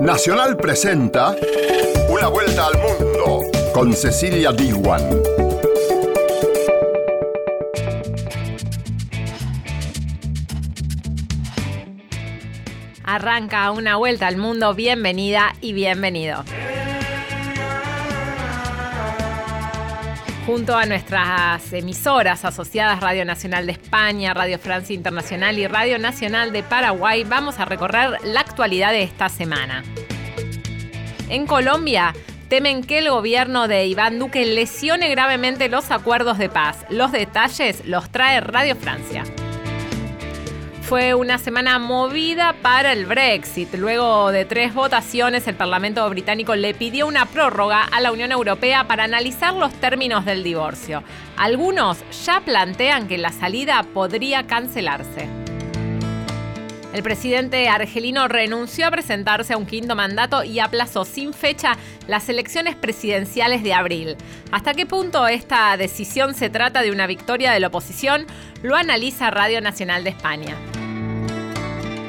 Nacional 0.00 0.56
presenta 0.56 1.34
Una 2.08 2.28
vuelta 2.28 2.66
al 2.66 2.74
mundo 2.78 3.40
con 3.72 3.92
Cecilia 3.92 4.52
Diwan. 4.52 5.22
Arranca 13.04 13.70
una 13.70 13.96
vuelta 13.96 14.26
al 14.26 14.36
mundo, 14.36 14.74
bienvenida 14.74 15.54
y 15.60 15.72
bienvenido. 15.72 16.44
Junto 20.46 20.76
a 20.76 20.86
nuestras 20.86 21.72
emisoras 21.72 22.44
asociadas 22.44 23.00
Radio 23.00 23.24
Nacional 23.24 23.66
de 23.66 23.72
España, 23.72 24.32
Radio 24.32 24.60
Francia 24.60 24.94
Internacional 24.94 25.58
y 25.58 25.66
Radio 25.66 25.98
Nacional 25.98 26.52
de 26.52 26.62
Paraguay, 26.62 27.24
vamos 27.24 27.58
a 27.58 27.64
recorrer 27.64 28.20
la 28.22 28.40
actualidad 28.42 28.92
de 28.92 29.02
esta 29.02 29.28
semana. 29.28 29.82
En 31.28 31.48
Colombia, 31.48 32.14
temen 32.48 32.84
que 32.84 32.98
el 32.98 33.10
gobierno 33.10 33.66
de 33.66 33.86
Iván 33.86 34.20
Duque 34.20 34.46
lesione 34.46 35.08
gravemente 35.08 35.68
los 35.68 35.90
acuerdos 35.90 36.38
de 36.38 36.48
paz. 36.48 36.86
Los 36.90 37.10
detalles 37.10 37.84
los 37.84 38.08
trae 38.10 38.40
Radio 38.40 38.76
Francia. 38.76 39.24
Fue 40.86 41.14
una 41.14 41.38
semana 41.38 41.80
movida 41.80 42.54
para 42.62 42.92
el 42.92 43.06
Brexit. 43.06 43.74
Luego 43.74 44.30
de 44.30 44.44
tres 44.44 44.72
votaciones, 44.72 45.48
el 45.48 45.56
Parlamento 45.56 46.08
británico 46.08 46.54
le 46.54 46.74
pidió 46.74 47.08
una 47.08 47.26
prórroga 47.26 47.82
a 47.82 48.00
la 48.00 48.12
Unión 48.12 48.30
Europea 48.30 48.86
para 48.86 49.02
analizar 49.02 49.52
los 49.52 49.74
términos 49.74 50.24
del 50.24 50.44
divorcio. 50.44 51.02
Algunos 51.36 51.98
ya 52.24 52.40
plantean 52.40 53.08
que 53.08 53.18
la 53.18 53.32
salida 53.32 53.84
podría 53.92 54.46
cancelarse. 54.46 55.28
El 56.92 57.02
presidente 57.02 57.68
argelino 57.68 58.28
renunció 58.28 58.86
a 58.86 58.90
presentarse 58.92 59.54
a 59.54 59.58
un 59.58 59.66
quinto 59.66 59.96
mandato 59.96 60.44
y 60.44 60.60
aplazó 60.60 61.04
sin 61.04 61.34
fecha 61.34 61.76
las 62.06 62.28
elecciones 62.28 62.76
presidenciales 62.76 63.64
de 63.64 63.74
abril. 63.74 64.16
¿Hasta 64.52 64.72
qué 64.72 64.86
punto 64.86 65.26
esta 65.26 65.76
decisión 65.76 66.32
se 66.32 66.48
trata 66.48 66.80
de 66.80 66.92
una 66.92 67.08
victoria 67.08 67.52
de 67.52 67.60
la 67.60 67.66
oposición? 67.66 68.24
Lo 68.62 68.76
analiza 68.76 69.30
Radio 69.30 69.60
Nacional 69.60 70.04
de 70.04 70.10
España. 70.10 70.56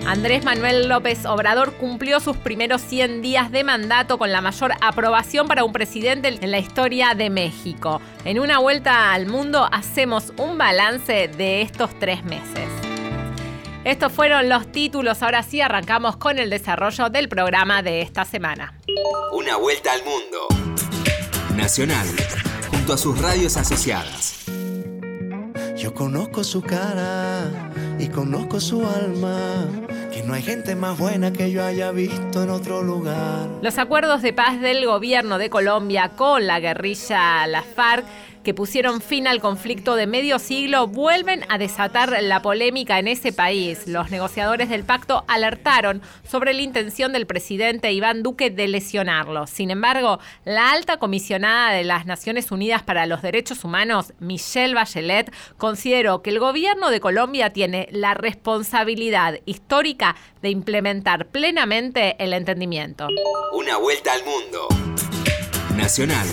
Andrés 0.08 0.46
Manuel 0.46 0.88
López 0.88 1.26
Obrador 1.26 1.74
cumplió 1.74 2.22
sus 2.22 2.38
primeros 2.38 2.82
100 2.82 3.22
días 3.22 3.52
de 3.52 3.66
mandato 3.66 4.18
con 4.18 4.32
la 4.32 4.40
mayor 4.40 4.72
aprobación 4.80 5.50
para 5.50 5.66
un 5.66 5.74
presidente 5.74 6.30
en 6.30 6.50
la 6.50 6.60
historia 6.60 7.14
de 7.14 7.30
México. 7.30 8.02
En 8.24 8.40
una 8.40 8.60
vuelta 8.60 9.12
al 9.12 9.26
mundo 9.28 9.68
hacemos 9.70 10.32
un 10.38 10.58
balance 10.58 11.28
de 11.28 11.62
estos 11.62 11.90
tres 12.00 12.24
meses. 12.24 12.70
Estos 13.84 14.14
fueron 14.14 14.48
los 14.48 14.72
títulos, 14.72 15.22
ahora 15.22 15.44
sí 15.44 15.60
arrancamos 15.60 16.16
con 16.16 16.40
el 16.40 16.50
desarrollo 16.50 17.10
del 17.10 17.28
programa 17.28 17.84
de 17.84 18.02
esta 18.02 18.24
semana. 18.24 18.80
Una 19.34 19.58
vuelta 19.58 19.92
al 19.92 20.06
mundo. 20.06 20.48
Nacional, 21.58 22.08
junto 22.72 22.94
a 22.94 22.98
sus 22.98 23.22
radios 23.22 23.58
asociadas. 23.58 24.37
Yo 25.78 25.94
conozco 25.94 26.44
su 26.44 26.62
cara 26.62 27.50
y 28.00 28.08
conozco 28.08 28.60
su 28.60 28.84
alma 28.84 29.68
no 30.28 30.34
hay 30.34 30.42
gente 30.42 30.76
más 30.76 30.98
buena 30.98 31.32
que 31.32 31.52
yo 31.52 31.64
haya 31.64 31.92
visto 31.92 32.44
en 32.44 32.50
otro 32.50 32.84
lugar. 32.84 33.48
Los 33.62 33.78
acuerdos 33.78 34.22
de 34.22 34.34
paz 34.34 34.60
del 34.60 34.86
gobierno 34.86 35.38
de 35.38 35.50
Colombia 35.50 36.12
con 36.18 36.46
la 36.46 36.60
guerrilla, 36.60 37.48
la 37.48 37.64
FARC, 37.64 38.06
que 38.48 38.54
pusieron 38.54 39.02
fin 39.02 39.28
al 39.28 39.42
conflicto 39.42 39.98
de 39.98 40.08
medio 40.08 40.40
siglo 40.40 40.88
vuelven 40.88 41.44
a 41.50 41.58
desatar 41.58 42.24
la 42.24 42.42
polémica 42.42 42.98
en 42.98 43.10
ese 43.10 43.34
país. 43.34 43.88
Los 43.88 44.10
negociadores 44.10 44.70
del 44.70 44.86
pacto 44.86 45.26
alertaron 45.28 46.02
sobre 46.26 46.54
la 46.54 46.62
intención 46.62 47.12
del 47.12 47.28
presidente 47.28 47.92
Iván 47.92 48.24
Duque 48.24 48.50
de 48.50 48.70
lesionarlo. 48.70 49.48
Sin 49.48 49.70
embargo, 49.70 50.22
la 50.46 50.72
alta 50.72 50.96
comisionada 50.96 51.74
de 51.74 51.84
las 51.84 52.06
Naciones 52.06 52.50
Unidas 52.50 52.84
para 52.84 53.06
los 53.06 53.22
Derechos 53.22 53.66
Humanos, 53.66 54.14
Michelle 54.22 54.76
Bachelet, 54.76 55.30
consideró 55.58 56.22
que 56.22 56.30
el 56.30 56.40
gobierno 56.40 56.90
de 56.90 57.02
Colombia 57.02 57.52
tiene 57.52 57.90
la 57.92 58.14
responsabilidad 58.14 59.42
histórica 59.44 60.16
de 60.42 60.52
implementar 60.52 61.28
plenamente 61.28 62.16
el 62.18 62.32
entendimiento. 62.32 63.10
Una 63.52 63.76
vuelta 63.76 64.14
al 64.14 64.24
mundo. 64.24 64.70
Nacional 65.76 66.28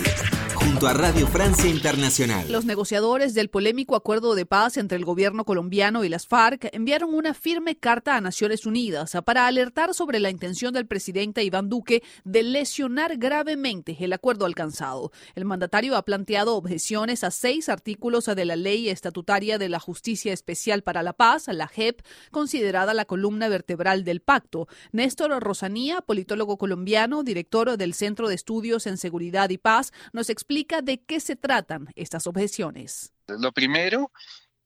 junto 0.64 0.86
a 0.86 0.94
Radio 0.94 1.26
Francia 1.26 1.69
Internacional. 1.69 2.50
Los 2.50 2.64
negociadores 2.64 3.34
del 3.34 3.50
polémico 3.50 3.97
acuerdo 3.97 4.34
de 4.34 4.47
paz 4.47 4.78
entre 4.78 4.97
el 4.97 5.04
gobierno 5.04 5.44
colombiano 5.44 6.04
y 6.04 6.08
las 6.08 6.26
FARC 6.26 6.70
enviaron 6.72 7.12
una 7.12 7.34
firme 7.34 7.76
carta 7.76 8.16
a 8.16 8.20
Naciones 8.22 8.64
Unidas 8.64 9.14
para 9.26 9.47
alertar 9.47 9.92
sobre 9.92 10.20
la 10.20 10.30
intención 10.30 10.72
del 10.72 10.86
presidente 10.86 11.44
Iván 11.44 11.69
Duque 11.69 12.02
de 12.25 12.42
lesionar 12.42 13.19
gravemente 13.19 13.97
el 14.00 14.14
acuerdo 14.14 14.47
alcanzado. 14.47 15.12
El 15.34 15.44
mandatario 15.44 15.97
ha 15.97 16.04
planteado 16.04 16.56
objeciones 16.56 17.25
a 17.25 17.31
seis 17.31 17.69
artículos 17.69 18.25
de 18.25 18.44
la 18.44 18.56
ley 18.56 18.88
estatutaria 18.88 19.58
de 19.58 19.69
la 19.69 19.81
Justicia 19.81 20.32
Especial 20.32 20.82
para 20.82 21.02
la 21.02 21.12
Paz, 21.12 21.46
la 21.48 21.69
JEP, 21.69 22.00
considerada 22.31 22.94
la 22.94 23.04
columna 23.04 23.48
vertebral 23.48 24.02
del 24.04 24.20
pacto. 24.20 24.66
Néstor 24.92 25.31
Rosanía, 25.42 26.00
politólogo 26.00 26.56
colombiano, 26.56 27.22
director 27.22 27.76
del 27.76 27.92
Centro 27.92 28.28
de 28.28 28.34
Estudios 28.34 28.86
en 28.86 28.96
Seguridad 28.96 29.50
y 29.50 29.58
Paz, 29.58 29.92
nos 30.12 30.31
explica 30.31 30.53
de 30.82 31.03
qué 31.04 31.20
se 31.20 31.37
tratan 31.37 31.88
estas 31.97 32.26
objeciones. 32.26 33.12
Lo 33.26 33.53
primero, 33.53 34.12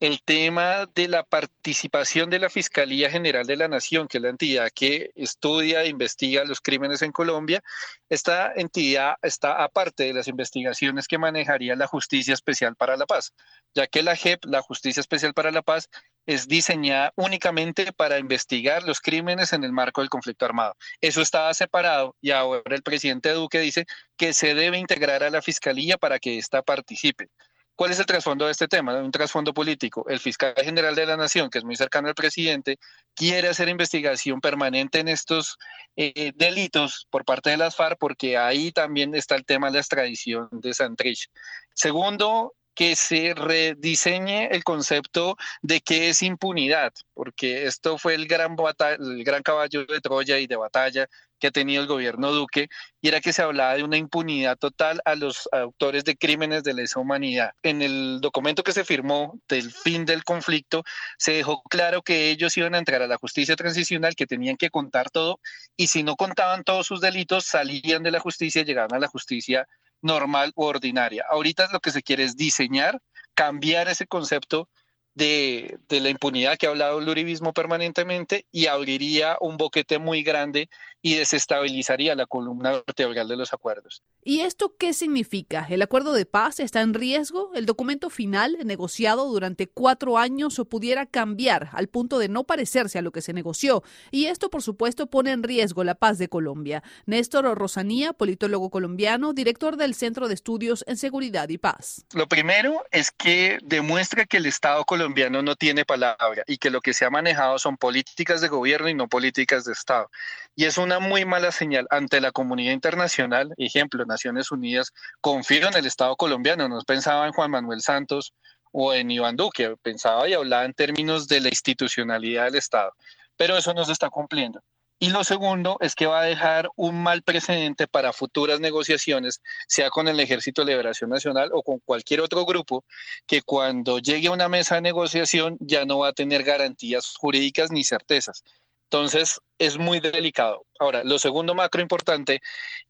el 0.00 0.22
tema 0.22 0.86
de 0.94 1.08
la 1.08 1.24
participación 1.24 2.30
de 2.30 2.38
la 2.38 2.50
Fiscalía 2.50 3.10
General 3.10 3.46
de 3.46 3.56
la 3.56 3.68
Nación, 3.68 4.06
que 4.06 4.18
es 4.18 4.22
la 4.22 4.28
entidad 4.28 4.70
que 4.74 5.10
estudia 5.14 5.82
e 5.82 5.88
investiga 5.88 6.44
los 6.44 6.60
crímenes 6.60 7.02
en 7.02 7.10
Colombia. 7.10 7.62
Esta 8.08 8.52
entidad 8.54 9.14
está 9.22 9.64
aparte 9.64 10.04
de 10.04 10.12
las 10.12 10.28
investigaciones 10.28 11.08
que 11.08 11.18
manejaría 11.18 11.74
la 11.74 11.86
Justicia 11.86 12.34
Especial 12.34 12.76
para 12.76 12.96
la 12.96 13.06
Paz, 13.06 13.32
ya 13.74 13.86
que 13.86 14.02
la 14.02 14.14
JEP, 14.14 14.44
la 14.44 14.60
Justicia 14.60 15.00
Especial 15.00 15.32
para 15.32 15.50
la 15.50 15.62
Paz, 15.62 15.88
es 16.28 16.46
diseñada 16.46 17.10
únicamente 17.16 17.90
para 17.90 18.18
investigar 18.18 18.82
los 18.82 19.00
crímenes 19.00 19.54
en 19.54 19.64
el 19.64 19.72
marco 19.72 20.02
del 20.02 20.10
conflicto 20.10 20.44
armado. 20.44 20.74
Eso 21.00 21.22
estaba 21.22 21.54
separado 21.54 22.14
y 22.20 22.32
ahora 22.32 22.76
el 22.76 22.82
presidente 22.82 23.30
Duque 23.30 23.60
dice 23.60 23.86
que 24.18 24.34
se 24.34 24.54
debe 24.54 24.76
integrar 24.76 25.22
a 25.22 25.30
la 25.30 25.40
fiscalía 25.40 25.96
para 25.96 26.18
que 26.18 26.36
ésta 26.36 26.60
participe. 26.60 27.28
¿Cuál 27.74 27.92
es 27.92 27.98
el 27.98 28.04
trasfondo 28.04 28.44
de 28.44 28.52
este 28.52 28.68
tema? 28.68 28.94
Un 28.96 29.10
trasfondo 29.10 29.54
político. 29.54 30.04
El 30.06 30.18
fiscal 30.18 30.52
general 30.62 30.94
de 30.94 31.06
la 31.06 31.16
Nación, 31.16 31.48
que 31.48 31.58
es 31.58 31.64
muy 31.64 31.76
cercano 31.76 32.08
al 32.08 32.14
presidente, 32.14 32.76
quiere 33.14 33.48
hacer 33.48 33.70
investigación 33.70 34.42
permanente 34.42 34.98
en 34.98 35.08
estos 35.08 35.56
eh, 35.96 36.32
delitos 36.34 37.06
por 37.08 37.24
parte 37.24 37.48
de 37.50 37.56
las 37.56 37.74
FARC, 37.74 37.96
porque 37.98 38.36
ahí 38.36 38.70
también 38.70 39.14
está 39.14 39.34
el 39.34 39.46
tema 39.46 39.68
de 39.68 39.74
la 39.74 39.78
extradición 39.78 40.48
de 40.52 40.74
Santrich. 40.74 41.30
Segundo, 41.72 42.52
que 42.78 42.94
se 42.94 43.34
rediseñe 43.34 44.46
el 44.52 44.62
concepto 44.62 45.36
de 45.62 45.80
qué 45.80 46.10
es 46.10 46.22
impunidad, 46.22 46.92
porque 47.12 47.66
esto 47.66 47.98
fue 47.98 48.14
el 48.14 48.28
gran, 48.28 48.54
el 49.00 49.24
gran 49.24 49.42
caballo 49.42 49.84
de 49.84 50.00
Troya 50.00 50.38
y 50.38 50.46
de 50.46 50.54
batalla 50.54 51.08
que 51.40 51.48
ha 51.48 51.50
tenido 51.50 51.82
el 51.82 51.88
gobierno 51.88 52.30
Duque, 52.30 52.68
y 53.00 53.08
era 53.08 53.20
que 53.20 53.32
se 53.32 53.42
hablaba 53.42 53.74
de 53.74 53.82
una 53.82 53.96
impunidad 53.96 54.56
total 54.56 55.00
a 55.04 55.16
los 55.16 55.48
autores 55.50 56.04
de 56.04 56.16
crímenes 56.16 56.62
de 56.62 56.74
lesa 56.74 57.00
humanidad. 57.00 57.50
En 57.64 57.82
el 57.82 58.20
documento 58.20 58.62
que 58.62 58.72
se 58.72 58.84
firmó 58.84 59.40
del 59.48 59.72
fin 59.72 60.04
del 60.04 60.22
conflicto, 60.22 60.84
se 61.16 61.32
dejó 61.32 61.64
claro 61.64 62.02
que 62.02 62.30
ellos 62.30 62.56
iban 62.56 62.76
a 62.76 62.78
entrar 62.78 63.02
a 63.02 63.08
la 63.08 63.16
justicia 63.16 63.56
transicional, 63.56 64.14
que 64.14 64.26
tenían 64.26 64.56
que 64.56 64.70
contar 64.70 65.10
todo, 65.10 65.40
y 65.76 65.88
si 65.88 66.04
no 66.04 66.14
contaban 66.14 66.62
todos 66.62 66.86
sus 66.86 67.00
delitos, 67.00 67.44
salían 67.44 68.04
de 68.04 68.12
la 68.12 68.20
justicia 68.20 68.62
y 68.62 68.64
llegaban 68.64 68.94
a 68.94 69.00
la 69.00 69.08
justicia 69.08 69.66
normal 70.02 70.52
o 70.54 70.66
ordinaria. 70.66 71.24
Ahorita 71.30 71.68
lo 71.72 71.80
que 71.80 71.90
se 71.90 72.02
quiere 72.02 72.24
es 72.24 72.36
diseñar, 72.36 73.00
cambiar 73.34 73.88
ese 73.88 74.06
concepto 74.06 74.68
de, 75.14 75.78
de, 75.88 76.00
la 76.00 76.10
impunidad 76.10 76.56
que 76.56 76.66
ha 76.66 76.70
hablado 76.70 77.00
el 77.00 77.08
uribismo 77.08 77.52
permanentemente 77.52 78.46
y 78.52 78.66
abriría 78.66 79.36
un 79.40 79.56
boquete 79.56 79.98
muy 79.98 80.22
grande 80.22 80.68
y 81.00 81.14
desestabilizaría 81.14 82.14
la 82.14 82.26
columna 82.26 82.72
vertebral 82.72 83.28
de 83.28 83.36
los 83.36 83.52
acuerdos. 83.52 84.02
¿Y 84.24 84.40
esto 84.40 84.74
qué 84.78 84.92
significa? 84.92 85.66
¿El 85.68 85.82
acuerdo 85.82 86.12
de 86.12 86.26
paz 86.26 86.60
está 86.60 86.80
en 86.80 86.94
riesgo? 86.94 87.52
¿El 87.54 87.66
documento 87.66 88.10
final, 88.10 88.56
negociado 88.64 89.26
durante 89.28 89.68
cuatro 89.68 90.18
años, 90.18 90.58
o 90.58 90.64
pudiera 90.64 91.06
cambiar 91.06 91.70
al 91.72 91.88
punto 91.88 92.18
de 92.18 92.28
no 92.28 92.44
parecerse 92.44 92.98
a 92.98 93.02
lo 93.02 93.12
que 93.12 93.22
se 93.22 93.32
negoció? 93.32 93.82
Y 94.10 94.26
esto, 94.26 94.50
por 94.50 94.62
supuesto, 94.62 95.06
pone 95.06 95.30
en 95.30 95.42
riesgo 95.42 95.84
la 95.84 95.94
paz 95.94 96.18
de 96.18 96.28
Colombia. 96.28 96.82
Néstor 97.06 97.44
Rosanía, 97.56 98.12
politólogo 98.12 98.70
colombiano, 98.70 99.32
director 99.32 99.76
del 99.76 99.94
Centro 99.94 100.28
de 100.28 100.34
Estudios 100.34 100.84
en 100.86 100.96
Seguridad 100.96 101.48
y 101.48 101.58
Paz. 101.58 102.04
Lo 102.12 102.28
primero 102.28 102.84
es 102.90 103.10
que 103.10 103.58
demuestra 103.62 104.26
que 104.26 104.38
el 104.38 104.46
Estado 104.46 104.84
colombiano 104.84 105.42
no 105.42 105.54
tiene 105.56 105.84
palabra 105.84 106.42
y 106.46 106.58
que 106.58 106.70
lo 106.70 106.80
que 106.80 106.92
se 106.92 107.04
ha 107.04 107.10
manejado 107.10 107.58
son 107.58 107.76
políticas 107.76 108.40
de 108.40 108.48
gobierno 108.48 108.88
y 108.88 108.94
no 108.94 109.08
políticas 109.08 109.64
de 109.64 109.72
Estado. 109.72 110.10
Y 110.56 110.64
es 110.64 110.76
una 110.88 111.00
muy 111.00 111.26
mala 111.26 111.52
señal 111.52 111.86
ante 111.90 112.18
la 112.18 112.32
comunidad 112.32 112.72
internacional. 112.72 113.52
Ejemplo, 113.58 114.06
Naciones 114.06 114.50
Unidas 114.50 114.92
confió 115.20 115.68
en 115.68 115.76
el 115.76 115.84
Estado 115.84 116.16
colombiano, 116.16 116.66
no 116.66 116.80
pensaba 116.80 117.26
en 117.26 117.34
Juan 117.34 117.50
Manuel 117.50 117.82
Santos 117.82 118.32
o 118.72 118.94
en 118.94 119.10
Iván 119.10 119.36
Duque, 119.36 119.76
pensaba 119.82 120.26
y 120.26 120.32
hablaba 120.32 120.64
en 120.64 120.72
términos 120.72 121.28
de 121.28 121.40
la 121.40 121.48
institucionalidad 121.48 122.46
del 122.46 122.54
Estado. 122.54 122.92
Pero 123.36 123.58
eso 123.58 123.74
no 123.74 123.84
se 123.84 123.92
está 123.92 124.08
cumpliendo. 124.08 124.62
Y 124.98 125.10
lo 125.10 125.24
segundo 125.24 125.76
es 125.80 125.94
que 125.94 126.06
va 126.06 126.20
a 126.20 126.24
dejar 126.24 126.70
un 126.74 127.02
mal 127.02 127.22
precedente 127.22 127.86
para 127.86 128.14
futuras 128.14 128.58
negociaciones, 128.58 129.42
sea 129.68 129.90
con 129.90 130.08
el 130.08 130.18
Ejército 130.18 130.62
de 130.62 130.72
Liberación 130.72 131.10
Nacional 131.10 131.50
o 131.52 131.62
con 131.62 131.80
cualquier 131.80 132.22
otro 132.22 132.46
grupo, 132.46 132.84
que 133.26 133.42
cuando 133.42 133.98
llegue 133.98 134.28
a 134.28 134.32
una 134.32 134.48
mesa 134.48 134.76
de 134.76 134.80
negociación 134.80 135.58
ya 135.60 135.84
no 135.84 135.98
va 135.98 136.08
a 136.08 136.12
tener 136.14 136.44
garantías 136.44 137.14
jurídicas 137.16 137.70
ni 137.70 137.84
certezas. 137.84 138.42
Entonces, 138.90 139.38
es 139.58 139.76
muy 139.76 140.00
delicado. 140.00 140.64
Ahora, 140.78 141.04
lo 141.04 141.18
segundo 141.18 141.54
macro 141.54 141.82
importante 141.82 142.40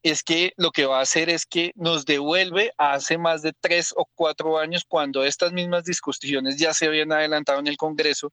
es 0.04 0.22
que 0.22 0.52
lo 0.56 0.70
que 0.70 0.86
va 0.86 1.00
a 1.00 1.02
hacer 1.02 1.28
es 1.28 1.44
que 1.44 1.72
nos 1.74 2.04
devuelve 2.04 2.72
a 2.78 2.92
hace 2.92 3.18
más 3.18 3.42
de 3.42 3.52
tres 3.60 3.92
o 3.96 4.06
cuatro 4.14 4.58
años 4.58 4.84
cuando 4.86 5.24
estas 5.24 5.52
mismas 5.52 5.84
discusiones 5.84 6.56
ya 6.56 6.72
se 6.72 6.86
habían 6.86 7.12
adelantado 7.12 7.58
en 7.58 7.66
el 7.66 7.76
Congreso, 7.76 8.32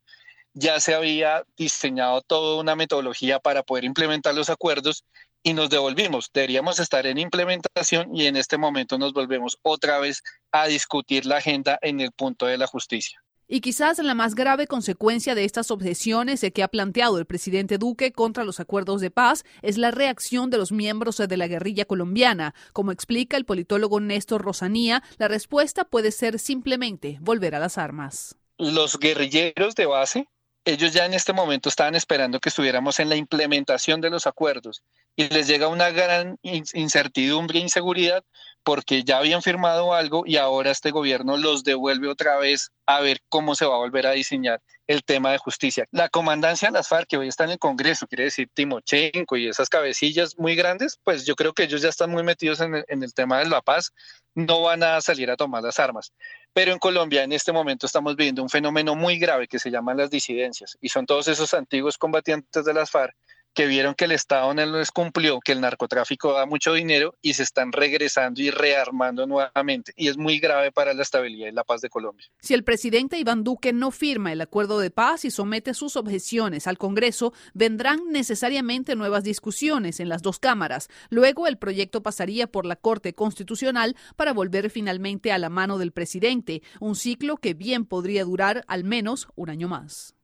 ya 0.54 0.80
se 0.80 0.94
había 0.94 1.44
diseñado 1.58 2.22
toda 2.22 2.62
una 2.62 2.76
metodología 2.76 3.40
para 3.40 3.64
poder 3.64 3.84
implementar 3.84 4.36
los 4.36 4.52
acuerdos 4.52 5.04
y 5.42 5.54
nos 5.54 5.72
devolvimos. 5.72 6.30
Deberíamos 6.32 6.80
estar 6.80 7.08
en 7.08 7.18
implementación 7.18 8.16
y 8.16 8.28
en 8.28 8.36
este 8.36 8.60
momento 8.60 9.00
nos 9.00 9.14
volvemos 9.14 9.58
otra 9.64 9.98
vez 9.98 10.22
a 10.52 10.68
discutir 10.68 11.26
la 11.26 11.38
agenda 11.38 11.80
en 11.82 12.00
el 12.00 12.12
punto 12.12 12.46
de 12.46 12.60
la 12.60 12.68
justicia. 12.68 13.25
Y 13.48 13.62
quizás 13.62 14.00
la 14.00 14.16
más 14.16 14.34
grave 14.34 14.66
consecuencia 14.66 15.36
de 15.36 15.46
estas 15.46 15.70
objeciones 15.70 16.44
que 16.54 16.64
ha 16.64 16.68
planteado 16.68 17.20
el 17.20 17.26
presidente 17.26 17.78
Duque 17.78 18.12
contra 18.12 18.44
los 18.44 18.60
acuerdos 18.60 19.02
de 19.02 19.12
paz 19.12 19.46
es 19.62 19.78
la 19.78 19.92
reacción 19.92 20.50
de 20.50 20.58
los 20.58 20.72
miembros 20.72 21.18
de 21.18 21.38
la 21.38 21.48
guerrilla 21.48 21.86
colombiana. 21.86 22.56
Como 22.74 22.92
explica 22.92 23.38
el 23.38 23.46
politólogo 23.46 24.00
Néstor 24.00 24.42
Rosanía, 24.42 25.04
la 25.18 25.28
respuesta 25.28 25.84
puede 25.84 26.12
ser 26.12 26.40
simplemente 26.40 27.20
volver 27.22 27.54
a 27.54 27.60
las 27.60 27.78
armas. 27.78 28.36
Los 28.58 28.98
guerrilleros 28.98 29.76
de 29.76 29.86
base, 29.86 30.28
ellos 30.66 30.94
ya 30.94 31.06
en 31.06 31.14
este 31.14 31.32
momento 31.32 31.70
estaban 31.70 31.96
esperando 31.96 32.40
que 32.40 32.50
estuviéramos 32.50 33.00
en 33.00 33.10
la 33.10 33.16
implementación 33.16 34.02
de 34.02 34.10
los 34.10 34.26
acuerdos 34.26 34.84
y 35.16 35.30
les 35.30 35.48
llega 35.48 35.68
una 35.68 35.92
gran 35.92 36.38
incertidumbre 36.42 37.60
e 37.60 37.62
inseguridad 37.62 38.24
porque 38.64 39.04
ya 39.04 39.20
habían 39.20 39.44
firmado 39.44 39.94
algo 39.94 40.24
y 40.26 40.38
ahora 40.38 40.72
este 40.72 40.90
gobierno 40.90 41.38
los 41.38 41.64
devuelve 41.64 42.08
otra 42.08 42.38
vez 42.38 42.72
a 42.88 43.00
ver 43.00 43.20
cómo 43.30 43.54
se 43.54 43.66
va 43.66 43.76
a 43.76 43.78
volver 43.78 44.08
a 44.08 44.12
diseñar 44.12 44.60
el 44.88 45.04
tema 45.04 45.32
de 45.32 45.38
justicia. 45.38 45.86
La 45.92 46.10
comandancia 46.10 46.70
de 46.70 46.74
las 46.74 46.88
FARC, 46.88 47.08
que 47.08 47.18
hoy 47.18 47.28
está 47.28 47.44
en 47.44 47.52
el 47.52 47.60
Congreso, 47.60 48.08
quiere 48.08 48.26
decir 48.26 48.50
Timochenko 48.54 49.38
y 49.38 49.48
esas 49.48 49.70
cabecillas 49.70 50.38
muy 50.40 50.56
grandes, 50.56 51.00
pues 51.04 51.26
yo 51.26 51.36
creo 51.36 51.54
que 51.54 51.64
ellos 51.64 51.84
ya 51.84 51.90
están 51.90 52.10
muy 52.10 52.24
metidos 52.24 52.60
en 52.60 52.76
el, 52.76 52.86
en 52.88 53.04
el 53.04 53.14
tema 53.14 53.38
de 53.40 53.46
la 53.46 53.62
paz, 53.62 53.94
no 54.34 54.62
van 54.62 54.82
a 54.82 55.00
salir 55.00 55.30
a 55.30 55.38
tomar 55.38 55.62
las 55.62 55.80
armas. 55.80 56.12
Pero 56.56 56.72
en 56.72 56.80
Colombia 56.80 57.24
en 57.24 57.34
este 57.34 57.52
momento 57.52 57.86
estamos 57.86 58.16
viviendo 58.16 58.42
un 58.42 58.48
fenómeno 58.48 58.96
muy 58.96 59.20
grave 59.20 59.46
que 59.46 59.60
se 59.60 59.70
llama 59.70 59.94
las 59.94 60.10
disidencias 60.10 60.78
y 60.80 60.88
son 60.88 61.06
todos 61.06 61.28
esos 61.28 61.54
antiguos 61.54 61.98
combatientes 61.98 62.64
de 62.64 62.74
las 62.74 62.90
FARC 62.90 63.14
que 63.56 63.66
vieron 63.66 63.96
que 63.96 64.06
el 64.06 64.12
Estado 64.12 64.54
no 64.54 64.66
les 64.66 64.92
cumplió, 64.92 65.40
que 65.40 65.54
el 65.54 65.62
narcotráfico 65.62 66.34
da 66.34 66.46
mucho 66.46 66.74
dinero 66.74 67.16
y 67.22 67.34
se 67.34 67.44
están 67.44 67.72
regresando 67.72 68.42
y 68.42 68.52
rearmando 68.52 69.26
nuevamente. 69.26 69.94
Y 69.96 70.10
es 70.10 70.18
muy 70.18 70.40
grave 70.40 70.72
para 70.72 70.94
la 70.94 71.02
estabilidad 71.02 71.48
y 71.48 71.54
la 71.54 71.64
paz 71.64 71.82
de 71.82 71.90
Colombia. 71.90 72.28
Si 72.42 72.54
el 72.54 72.64
presidente 72.64 73.18
Iván 73.18 73.44
Duque 73.44 73.72
no 73.72 73.92
firma 73.92 74.34
el 74.34 74.42
acuerdo 74.42 74.78
de 74.80 74.92
paz 74.92 75.26
y 75.26 75.32
somete 75.32 75.74
sus 75.74 75.96
objeciones 75.96 76.68
al 76.68 76.78
Congreso, 76.78 77.34
vendrán 77.54 78.02
necesariamente 78.10 78.96
nuevas 78.96 79.24
discusiones 79.24 80.00
en 80.02 80.10
las 80.10 80.22
dos 80.22 80.38
cámaras. 80.38 80.90
Luego 81.10 81.48
el 81.48 81.58
proyecto 81.58 82.04
pasaría 82.04 82.48
por 82.48 82.66
la 82.66 82.76
Corte 82.76 83.14
Constitucional 83.14 83.96
para 84.18 84.34
volver 84.34 84.70
finalmente 84.70 85.32
a 85.32 85.38
la 85.38 85.50
mano 85.50 85.78
del 85.78 85.94
presidente, 85.94 86.62
un 86.82 86.96
ciclo 86.96 87.38
que 87.38 87.54
bien 87.54 87.86
podría 87.86 88.26
durar 88.26 88.66
al 88.68 88.84
menos 88.84 89.30
un 89.36 89.50
año 89.50 89.70
más. 89.70 90.15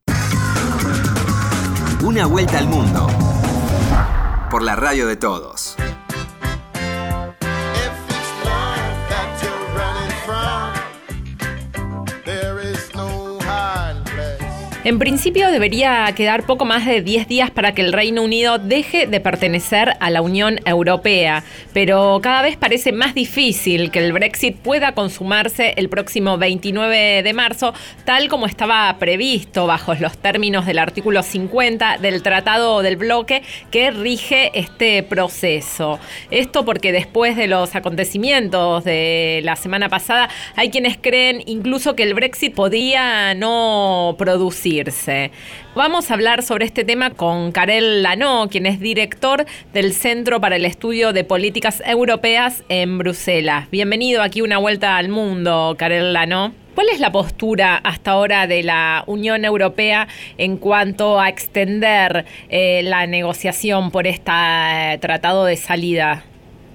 Una 2.04 2.26
vuelta 2.26 2.58
al 2.58 2.68
mundo. 2.68 3.08
Por 4.50 4.64
la 4.64 4.76
radio 4.76 5.06
de 5.06 5.18
todos. 5.18 5.76
En 14.84 14.98
principio 14.98 15.52
debería 15.52 16.12
quedar 16.16 16.48
poco 16.48 16.66
más 16.66 16.88
de 16.88 17.04
10 17.04 17.28
días 17.28 17.52
para 17.52 17.76
que 17.76 17.84
el 17.84 17.94
Reino 17.94 18.24
Unido 18.24 18.58
deje 18.58 19.06
de 19.06 19.20
pertenecer 19.20 19.94
a 20.00 20.10
la 20.10 20.24
Unión 20.24 20.60
Europea, 20.66 21.44
pero 21.72 22.20
cada 22.24 22.42
vez 22.42 22.58
parece 22.58 22.92
más 22.92 23.14
difícil 23.14 23.92
que 23.92 24.00
el 24.00 24.12
Brexit 24.12 24.58
pueda 24.58 24.96
consumarse 24.96 25.76
el 25.78 25.88
próximo 25.88 26.40
29 26.40 27.22
de 27.22 27.34
marzo, 27.34 27.76
tal 28.06 28.28
como 28.28 28.48
estaba 28.48 28.98
previsto 28.98 29.68
bajo 29.68 29.94
los 29.94 30.18
términos 30.18 30.66
del 30.66 30.80
artículo 30.80 31.22
50 31.22 32.00
del 32.00 32.24
Tratado 32.24 32.82
del 32.82 32.98
Bloque 32.98 33.44
que 33.70 33.92
rige 33.92 34.50
este 34.56 35.04
proceso. 35.04 36.00
Esto 36.32 36.66
porque 36.66 36.92
después 36.92 37.38
de 37.38 37.46
los 37.46 37.76
acontecimientos 37.76 38.84
de 38.84 39.42
la 39.44 39.56
semana 39.58 39.90
pasada 39.90 40.28
hay 40.56 40.72
quienes 40.72 40.98
creen 40.98 41.44
incluso 41.46 41.96
que 41.96 42.02
el 42.02 42.16
Brexit 42.16 42.56
podía 42.56 43.36
no 43.36 44.16
producir 44.18 44.71
Vamos 45.76 46.10
a 46.10 46.14
hablar 46.14 46.44
sobre 46.44 46.64
este 46.64 46.86
tema 46.86 47.10
con 47.10 47.52
Karel 47.52 48.04
Lano, 48.04 48.48
quien 48.50 48.66
es 48.66 48.80
director 48.80 49.44
del 49.74 49.92
Centro 49.92 50.40
para 50.40 50.56
el 50.56 50.64
Estudio 50.64 51.12
de 51.12 51.26
Políticas 51.26 51.84
Europeas 51.86 52.64
en 52.70 52.98
Bruselas. 52.98 53.70
Bienvenido 53.70 54.22
aquí 54.22 54.42
una 54.42 54.60
vuelta 54.60 54.96
al 54.96 55.10
mundo, 55.10 55.76
Karel 55.78 56.14
Lano. 56.14 56.54
¿Cuál 56.74 56.88
es 56.88 57.02
la 57.02 57.12
postura 57.12 57.76
hasta 57.84 58.12
ahora 58.12 58.48
de 58.48 58.64
la 58.64 59.04
Unión 59.08 59.44
Europea 59.44 60.08
en 60.38 60.56
cuanto 60.56 61.20
a 61.20 61.28
extender 61.28 62.24
eh, 62.50 62.82
la 62.84 63.08
negociación 63.08 63.92
por 63.92 64.08
este 64.08 64.32
tratado 65.02 65.44
de 65.44 65.58
salida? 65.58 66.24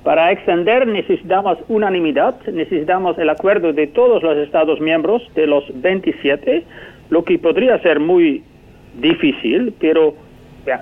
Para 0.06 0.30
extender 0.30 0.86
necesitamos 0.86 1.58
unanimidad, 1.66 2.36
necesitamos 2.46 3.18
el 3.18 3.28
acuerdo 3.28 3.72
de 3.72 3.88
todos 3.88 4.22
los 4.22 4.36
Estados 4.36 4.80
miembros, 4.80 5.20
de 5.34 5.48
los 5.48 5.64
27, 5.82 6.62
lo 7.10 7.24
que 7.24 7.38
podría 7.38 7.78
ser 7.80 8.00
muy 8.00 8.42
difícil, 9.00 9.74
pero 9.78 10.14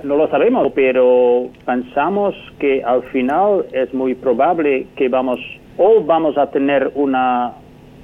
no 0.02 0.16
lo 0.16 0.28
sabemos, 0.28 0.72
pero 0.74 1.48
pensamos 1.66 2.34
que 2.58 2.82
al 2.82 3.02
final 3.04 3.66
es 3.72 3.92
muy 3.92 4.14
probable 4.14 4.86
que 4.96 5.08
vamos 5.08 5.40
o 5.76 6.02
vamos 6.02 6.38
a 6.38 6.50
tener 6.50 6.90
una 6.94 7.54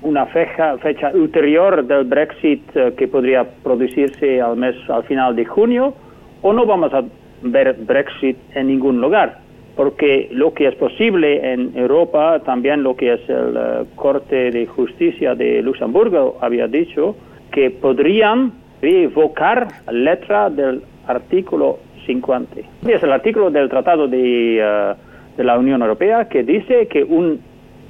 una 0.03 0.27
fecha, 0.27 0.79
fecha 0.79 1.11
ulterior 1.13 1.85
del 1.85 2.05
Brexit 2.05 2.63
eh, 2.75 2.95
que 2.97 3.07
podría 3.07 3.45
producirse 3.63 4.41
al 4.41 4.57
mes 4.57 4.75
al 4.89 5.03
final 5.05 5.37
de 5.37 5.45
junio 5.45 5.95
o 6.43 6.53
no 6.53 6.65
vamos 6.65 6.93
a 6.95 7.05
ver 7.43 7.77
Brexit 7.81 8.37
en 8.55 8.69
ningún 8.69 9.01
lugar 9.01 9.41
porque 9.77 10.29
lo 10.33 10.55
que 10.55 10.69
es 10.69 10.75
posible 10.77 11.53
en 11.53 11.77
Europa 11.77 12.41
también 12.45 12.83
lo 12.83 12.97
que 12.97 13.13
es 13.13 13.29
el 13.29 13.57
eh, 13.57 13.85
Corte 13.95 14.51
de 14.51 14.67
Justicia 14.67 15.35
de 15.35 15.61
Luxemburgo 15.63 16.39
había 16.41 16.67
dicho 16.67 17.15
que 17.51 17.71
podrían 17.71 18.53
revocar 18.81 19.69
la 19.87 19.93
letra 19.93 20.51
del 20.51 20.83
artículo 21.07 21.79
50. 22.07 22.61
Es 22.89 23.03
el 23.03 23.13
artículo 23.13 23.51
del 23.51 23.69
Tratado 23.69 24.09
de, 24.09 24.59
eh, 24.59 24.95
de 25.37 25.45
la 25.45 25.59
Unión 25.59 25.83
Europea 25.83 26.29
que 26.29 26.43
dice 26.43 26.87
que 26.89 27.05
un 27.05 27.41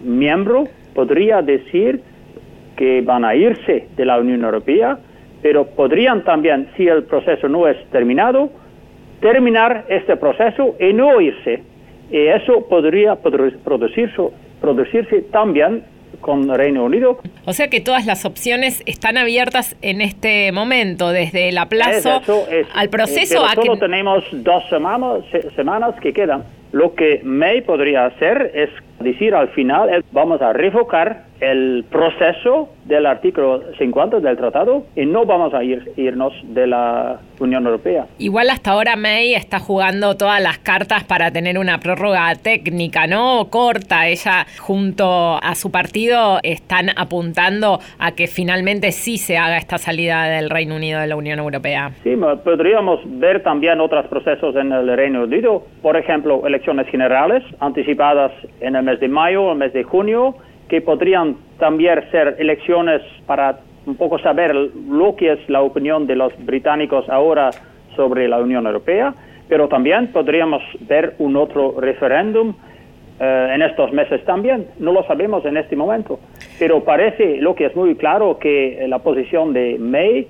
miembro 0.02 0.64
podría 0.94 1.42
decir 1.42 2.02
que 2.76 3.02
van 3.02 3.24
a 3.24 3.34
irse 3.34 3.88
de 3.96 4.04
la 4.04 4.18
Unión 4.18 4.42
Europea, 4.44 4.98
pero 5.42 5.66
podrían 5.66 6.24
también, 6.24 6.68
si 6.76 6.88
el 6.88 7.04
proceso 7.04 7.48
no 7.48 7.68
es 7.68 7.76
terminado, 7.90 8.50
terminar 9.20 9.84
este 9.88 10.16
proceso 10.16 10.76
y 10.80 10.92
no 10.92 11.20
irse. 11.20 11.62
Y 12.10 12.26
eso 12.26 12.66
podría 12.68 13.16
producirse, 13.16 14.22
producirse 14.60 15.22
también 15.30 15.84
con 16.20 16.48
Reino 16.48 16.84
Unido. 16.84 17.18
O 17.44 17.52
sea 17.52 17.68
que 17.68 17.80
todas 17.80 18.06
las 18.06 18.24
opciones 18.24 18.82
están 18.86 19.16
abiertas 19.16 19.76
en 19.82 20.00
este 20.00 20.52
momento, 20.52 21.10
desde 21.10 21.48
el 21.48 21.58
aplazo 21.58 22.22
al 22.74 22.88
proceso. 22.90 23.44
a 23.44 23.54
solo 23.54 23.78
tenemos 23.78 24.24
dos 24.32 24.68
semanas, 24.68 25.24
semanas 25.56 25.94
que 26.00 26.12
quedan. 26.12 26.44
Lo 26.72 26.94
que 26.94 27.20
May 27.24 27.62
podría 27.62 28.06
hacer 28.06 28.52
es 28.54 28.70
decir 29.00 29.34
al 29.34 29.48
final, 29.48 30.04
vamos 30.12 30.40
a 30.40 30.52
revocar 30.52 31.29
el 31.40 31.85
proceso 31.90 32.68
del 32.85 33.06
artículo 33.06 33.62
50 33.78 34.20
del 34.20 34.37
tratado 34.37 34.85
y 34.94 35.06
no 35.06 35.25
vamos 35.25 35.54
a 35.54 35.64
ir, 35.64 35.92
irnos 35.97 36.32
de 36.42 36.66
la 36.66 37.20
Unión 37.38 37.64
Europea. 37.64 38.06
Igual 38.18 38.50
hasta 38.50 38.73
ahora 38.73 38.97
May 38.97 39.35
está 39.35 39.59
jugando 39.59 40.16
todas 40.16 40.42
las 40.42 40.59
cartas 40.59 41.04
para 41.04 41.30
tener 41.30 41.59
una 41.59 41.78
prórroga 41.78 42.35
técnica, 42.35 43.06
¿no? 43.06 43.49
Corta. 43.50 44.09
Ella 44.09 44.47
junto 44.59 45.38
a 45.42 45.54
su 45.54 45.70
partido 45.70 46.38
están 46.42 46.90
apuntando 46.97 47.78
a 47.99 48.12
que 48.12 48.26
finalmente 48.26 48.92
sí 48.92 49.16
se 49.16 49.38
haga 49.38 49.56
esta 49.56 49.78
salida 49.78 50.25
del 50.25 50.50
Reino 50.50 50.76
Unido 50.76 51.00
de 51.00 51.06
la 51.06 51.16
Unión 51.16 51.38
Europea. 51.38 51.92
Sí, 52.02 52.14
podríamos 52.44 53.00
ver 53.18 53.42
también 53.42 53.80
otros 53.80 54.06
procesos 54.06 54.54
en 54.56 54.73
el 54.73 54.94
Reino 54.97 55.25
Unido, 55.25 55.64
por 55.80 55.97
ejemplo, 55.97 56.47
elecciones 56.47 56.87
generales 56.88 57.42
anticipadas 57.61 58.32
en 58.61 58.76
el 58.76 58.82
mes 58.82 59.00
de 59.00 59.09
mayo 59.09 59.44
o 59.44 59.52
el 59.52 59.59
mes 59.59 59.73
de 59.73 59.82
junio 59.82 60.35
que 60.70 60.80
podrían 60.80 61.36
también 61.58 62.00
ser 62.12 62.36
elecciones 62.38 63.02
para 63.26 63.58
un 63.86 63.96
poco 63.96 64.18
saber 64.20 64.54
lo 64.54 65.16
que 65.16 65.32
es 65.32 65.50
la 65.50 65.62
opinión 65.62 66.06
de 66.06 66.14
los 66.14 66.32
británicos 66.46 67.08
ahora 67.08 67.50
sobre 67.96 68.28
la 68.28 68.38
Unión 68.38 68.66
Europea, 68.66 69.12
pero 69.48 69.66
también 69.66 70.12
podríamos 70.12 70.62
ver 70.88 71.16
un 71.18 71.36
otro 71.36 71.74
referéndum 71.80 72.54
eh, 73.18 73.50
en 73.52 73.62
estos 73.62 73.92
meses 73.92 74.24
también. 74.24 74.68
No 74.78 74.92
lo 74.92 75.02
sabemos 75.04 75.44
en 75.44 75.56
este 75.56 75.74
momento. 75.74 76.20
Pero 76.60 76.84
parece 76.84 77.38
lo 77.38 77.56
que 77.56 77.66
es 77.66 77.74
muy 77.74 77.96
claro 77.96 78.38
que 78.38 78.86
la 78.86 79.00
posición 79.00 79.52
de 79.52 79.76
May 79.76 80.28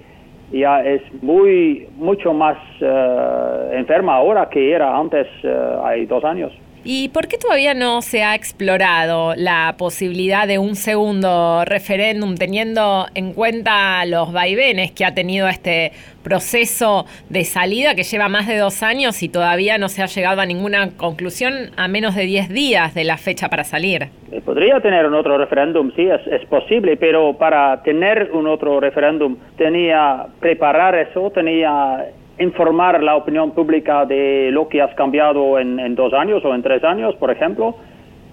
ya 0.52 0.82
es 0.82 1.02
muy 1.22 1.86
mucho 1.98 2.32
más 2.32 2.56
eh, 2.80 3.70
enferma 3.74 4.14
ahora 4.14 4.48
que 4.48 4.72
era 4.72 4.96
antes, 4.96 5.26
eh, 5.42 5.76
hay 5.84 6.06
dos 6.06 6.24
años. 6.24 6.50
¿Y 6.82 7.10
por 7.10 7.28
qué 7.28 7.36
todavía 7.36 7.74
no 7.74 8.00
se 8.00 8.22
ha 8.22 8.34
explorado 8.34 9.34
la 9.36 9.74
posibilidad 9.76 10.48
de 10.48 10.58
un 10.58 10.76
segundo 10.76 11.62
referéndum 11.66 12.36
teniendo 12.36 13.04
en 13.14 13.34
cuenta 13.34 14.04
los 14.06 14.32
vaivenes 14.32 14.90
que 14.92 15.04
ha 15.04 15.14
tenido 15.14 15.46
este 15.46 15.92
proceso 16.22 17.04
de 17.28 17.44
salida 17.44 17.94
que 17.94 18.02
lleva 18.02 18.28
más 18.28 18.46
de 18.46 18.56
dos 18.56 18.82
años 18.82 19.22
y 19.22 19.28
todavía 19.28 19.76
no 19.76 19.90
se 19.90 20.02
ha 20.02 20.06
llegado 20.06 20.40
a 20.40 20.46
ninguna 20.46 20.96
conclusión 20.96 21.70
a 21.76 21.86
menos 21.86 22.14
de 22.14 22.24
diez 22.24 22.48
días 22.48 22.94
de 22.94 23.04
la 23.04 23.18
fecha 23.18 23.48
para 23.48 23.64
salir? 23.64 24.08
Eh, 24.32 24.40
podría 24.40 24.80
tener 24.80 25.06
un 25.06 25.14
otro 25.14 25.36
referéndum, 25.36 25.92
sí, 25.94 26.08
es, 26.08 26.26
es 26.28 26.46
posible, 26.46 26.96
pero 26.96 27.34
para 27.34 27.82
tener 27.82 28.30
un 28.32 28.46
otro 28.46 28.80
referéndum 28.80 29.36
tenía 29.58 30.26
preparar 30.40 30.94
eso, 30.94 31.30
tenía 31.30 32.06
informar 32.40 33.02
la 33.02 33.16
opinión 33.16 33.50
pública 33.52 34.06
de 34.06 34.50
lo 34.50 34.68
que 34.68 34.80
has 34.80 34.94
cambiado 34.94 35.58
en, 35.58 35.94
dos 35.94 36.12
años 36.14 36.42
o 36.44 36.54
en 36.54 36.62
tres 36.62 36.82
años, 36.82 37.14
por 37.16 37.30
ejemplo, 37.30 37.76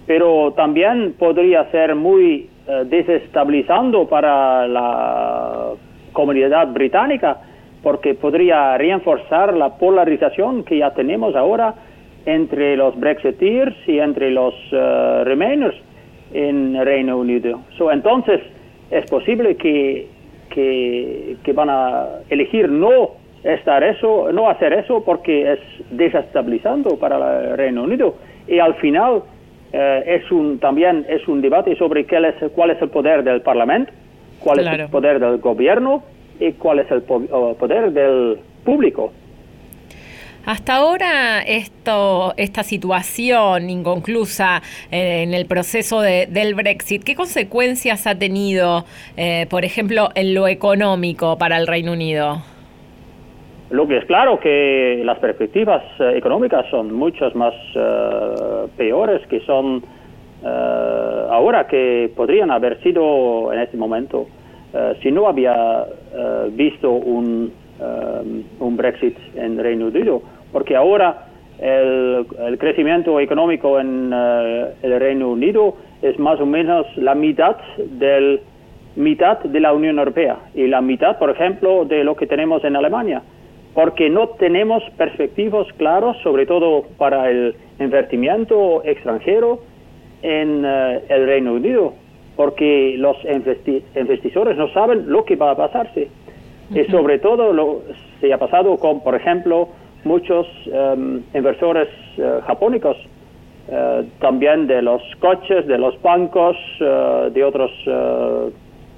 pero 0.06 0.54
también 0.56 1.14
podría 1.18 1.70
ser 1.70 1.94
muy 1.94 2.48
eh, 2.66 2.84
desestabilizando 2.86 4.08
para 4.08 4.66
la 4.66 5.72
comunidad 6.12 6.68
británica, 6.68 7.36
porque 7.82 8.14
podría 8.14 8.78
reforzar 8.78 9.54
la 9.54 9.76
polarización 9.76 10.64
que 10.64 10.78
ya 10.78 10.90
tenemos 10.94 11.36
ahora 11.36 11.74
entre 12.24 12.76
los 12.76 12.98
Brexiteers 12.98 13.76
y 13.86 13.98
entre 14.00 14.30
los 14.30 14.54
uh, 14.72 15.24
Remainers 15.24 15.76
en 16.32 16.82
Reino 16.84 17.18
Unido. 17.18 17.60
So, 17.76 17.92
entonces, 17.92 18.40
es 18.90 19.08
posible 19.08 19.56
que 19.56 20.08
van 21.54 21.70
a 21.70 22.06
elegir 22.30 22.68
no 22.68 23.17
estar 23.54 23.82
eso, 23.82 24.30
no 24.32 24.48
hacer 24.48 24.72
eso 24.72 25.02
porque 25.04 25.52
es 25.52 25.60
desestabilizando 25.90 26.98
para 26.98 27.40
el 27.40 27.56
Reino 27.56 27.84
Unido 27.84 28.14
y 28.46 28.58
al 28.58 28.74
final 28.74 29.22
eh, 29.72 30.02
es 30.06 30.30
un 30.30 30.58
también 30.58 31.06
es 31.08 31.26
un 31.28 31.40
debate 31.40 31.76
sobre 31.76 32.04
qué 32.04 32.16
es, 32.16 32.50
cuál 32.52 32.70
es 32.70 32.82
el 32.82 32.90
poder 32.90 33.24
del 33.24 33.42
Parlamento, 33.42 33.92
cuál 34.40 34.60
es 34.60 34.66
el 34.66 34.88
poder 34.88 35.18
del 35.18 35.38
gobierno 35.38 36.02
y 36.38 36.52
cuál 36.52 36.80
es 36.80 36.90
el 36.90 37.02
poder 37.02 37.92
del 37.92 38.38
público. 38.64 39.12
Hasta 40.46 40.76
ahora 40.76 41.42
esto, 41.42 42.32
esta 42.38 42.62
situación 42.62 43.68
inconclusa 43.68 44.62
eh, 44.90 45.22
en 45.22 45.34
el 45.34 45.44
proceso 45.44 46.00
del 46.00 46.54
Brexit, 46.54 47.04
¿qué 47.04 47.14
consecuencias 47.14 48.06
ha 48.06 48.14
tenido, 48.14 48.86
eh, 49.18 49.46
por 49.50 49.66
ejemplo, 49.66 50.08
en 50.14 50.32
lo 50.32 50.48
económico 50.48 51.36
para 51.36 51.58
el 51.58 51.66
Reino 51.66 51.92
Unido? 51.92 52.42
Lo 53.70 53.86
que 53.86 53.98
es 53.98 54.04
claro 54.06 54.40
que 54.40 55.02
las 55.04 55.18
perspectivas 55.18 55.82
eh, 55.98 56.14
económicas 56.16 56.66
son 56.70 56.92
muchas 56.94 57.34
más 57.34 57.52
eh, 57.74 58.66
peores 58.78 59.26
que 59.26 59.40
son 59.40 59.82
eh, 60.42 61.26
ahora 61.30 61.66
que 61.66 62.10
podrían 62.16 62.50
haber 62.50 62.80
sido 62.82 63.52
en 63.52 63.60
este 63.60 63.76
momento 63.76 64.26
si 65.02 65.10
no 65.10 65.26
había 65.26 65.86
visto 66.50 66.90
un, 66.90 67.50
un 68.60 68.76
Brexit 68.76 69.16
en 69.34 69.58
Reino 69.58 69.86
Unido, 69.86 70.20
porque 70.52 70.76
ahora 70.76 71.26
el, 71.58 72.26
el 72.38 72.58
crecimiento 72.58 73.18
económico 73.18 73.80
en 73.80 74.12
el 74.12 75.00
Reino 75.00 75.30
Unido 75.30 75.74
es 76.02 76.18
más 76.18 76.38
o 76.38 76.44
menos 76.44 76.86
la 76.98 77.14
mitad 77.14 77.56
del 77.78 78.42
mitad 78.96 79.38
de 79.38 79.58
la 79.58 79.72
Unión 79.72 79.98
Europea. 79.98 80.36
Y 80.54 80.66
la 80.66 80.82
mitad, 80.82 81.18
por 81.18 81.30
ejemplo, 81.30 81.86
de 81.86 82.04
lo 82.04 82.14
que 82.14 82.26
tenemos 82.26 82.62
en 82.62 82.76
Alemania 82.76 83.22
porque 83.74 84.10
no 84.10 84.28
tenemos 84.30 84.82
perspectivas 84.96 85.66
claras, 85.76 86.16
sobre 86.22 86.46
todo 86.46 86.84
para 86.96 87.30
el 87.30 87.54
invertimiento 87.78 88.82
extranjero 88.84 89.60
en 90.22 90.64
eh, 90.64 91.00
el 91.08 91.26
Reino 91.26 91.54
Unido, 91.54 91.94
porque 92.36 92.94
los 92.98 93.16
investidores 93.94 94.56
no 94.56 94.68
saben 94.72 95.10
lo 95.10 95.24
que 95.24 95.36
va 95.36 95.52
a 95.52 95.56
pasarse. 95.56 96.08
Y 96.74 96.84
sobre 96.90 97.18
todo 97.18 97.52
lo, 97.52 97.82
se 98.20 98.32
ha 98.32 98.38
pasado 98.38 98.76
con, 98.76 99.02
por 99.02 99.14
ejemplo, 99.14 99.68
muchos 100.04 100.46
em, 100.66 101.22
inversores 101.34 101.88
uh, 102.18 102.42
japónicos, 102.46 102.96
también 104.18 104.66
de 104.66 104.80
los 104.80 105.02
coches, 105.20 105.66
de 105.66 105.76
los 105.76 106.00
bancos, 106.00 106.56
de 106.78 107.44
otros 107.44 107.70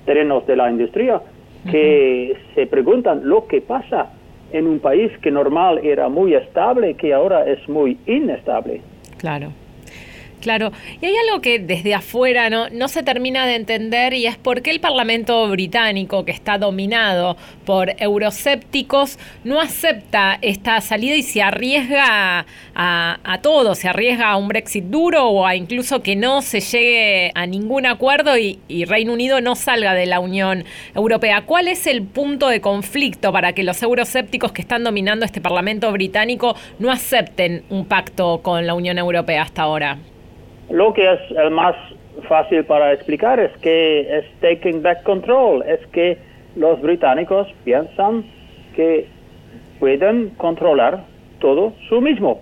terrenos 0.06 0.46
de 0.46 0.54
la 0.54 0.70
industria, 0.70 1.20
que 1.68 2.36
se 2.54 2.68
preguntan 2.68 3.22
lo 3.24 3.48
que 3.48 3.62
pasa 3.62 4.10
en 4.52 4.66
un 4.66 4.80
país 4.80 5.10
que 5.22 5.30
normal 5.30 5.80
era 5.82 6.08
muy 6.08 6.34
estable, 6.34 6.94
que 6.94 7.12
ahora 7.12 7.46
es 7.46 7.68
muy 7.68 7.98
inestable. 8.06 8.80
Claro. 9.18 9.52
Claro, 10.40 10.72
y 11.00 11.06
hay 11.06 11.14
algo 11.28 11.42
que 11.42 11.58
desde 11.58 11.94
afuera 11.94 12.48
no, 12.48 12.70
no 12.70 12.88
se 12.88 13.02
termina 13.02 13.46
de 13.46 13.56
entender 13.56 14.14
y 14.14 14.26
es 14.26 14.36
por 14.36 14.62
qué 14.62 14.70
el 14.70 14.80
Parlamento 14.80 15.46
británico, 15.48 16.24
que 16.24 16.32
está 16.32 16.56
dominado 16.56 17.36
por 17.66 17.94
euroscépticos, 17.98 19.18
no 19.44 19.60
acepta 19.60 20.38
esta 20.40 20.80
salida 20.80 21.14
y 21.14 21.22
se 21.22 21.42
arriesga 21.42 22.46
a, 22.74 23.38
todo, 23.42 23.74
se 23.74 23.88
arriesga 23.88 24.30
a 24.30 24.36
un 24.36 24.48
Brexit 24.48 24.84
duro 24.84 25.28
o 25.28 25.46
a 25.46 25.54
incluso 25.54 26.02
que 26.02 26.16
no 26.16 26.40
se 26.42 26.60
llegue 26.60 27.32
a 27.34 27.46
ningún 27.46 27.86
acuerdo 27.86 28.36
y, 28.38 28.58
Reino 28.86 29.12
Unido 29.12 29.40
no 29.40 29.54
salga 29.54 29.94
de 29.94 30.06
la 30.06 30.20
Unión 30.20 30.64
Europea. 30.94 31.42
¿Cuál 31.42 31.68
es 31.68 31.86
el 31.86 32.02
punto 32.02 32.48
de 32.48 32.60
conflicto 32.60 33.30
para 33.32 33.52
que 33.52 33.62
los 33.62 33.82
euroscépticos 33.82 34.52
que 34.52 34.62
están 34.62 34.84
dominando 34.84 35.26
este 35.26 35.40
Parlamento 35.40 35.92
británico 35.92 36.56
no 36.78 36.90
acepten 36.90 37.62
un 37.68 37.84
pacto 37.84 38.40
con 38.42 38.66
la 38.66 38.74
Unión 38.74 38.98
Europea 38.98 39.42
hasta 39.42 39.62
ahora? 39.62 39.98
Lo 40.70 40.92
que 40.92 41.12
es 41.12 41.20
el 41.36 41.50
más 41.50 41.74
fácil 42.28 42.64
para 42.64 42.92
explicar 42.92 43.40
es 43.40 43.50
que 43.58 44.18
es 44.18 44.24
taking 44.40 44.82
back 44.82 45.02
control, 45.02 45.62
es 45.66 45.84
que 45.88 46.18
los 46.56 46.80
británicos 46.80 47.48
piensan 47.64 48.24
que 48.74 49.06
pueden 49.78 50.30
controlar 50.36 51.04
todo 51.40 51.72
su 51.88 52.00
mismo 52.00 52.40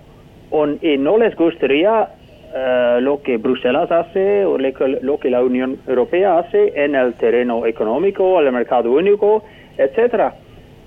y 0.80 0.96
no 0.96 1.18
les 1.18 1.36
gustaría 1.36 2.08
eh, 2.54 2.98
lo 3.00 3.22
que 3.22 3.36
Bruselas 3.36 3.90
hace 3.90 4.44
o 4.44 4.56
lo 4.58 5.18
que 5.18 5.30
la 5.30 5.42
Unión 5.42 5.78
Europea 5.86 6.38
hace 6.38 6.72
en 6.84 6.94
el 6.94 7.14
terreno 7.14 7.66
económico, 7.66 8.40
el 8.40 8.50
mercado 8.52 8.92
único, 8.92 9.44
etcétera. 9.76 10.34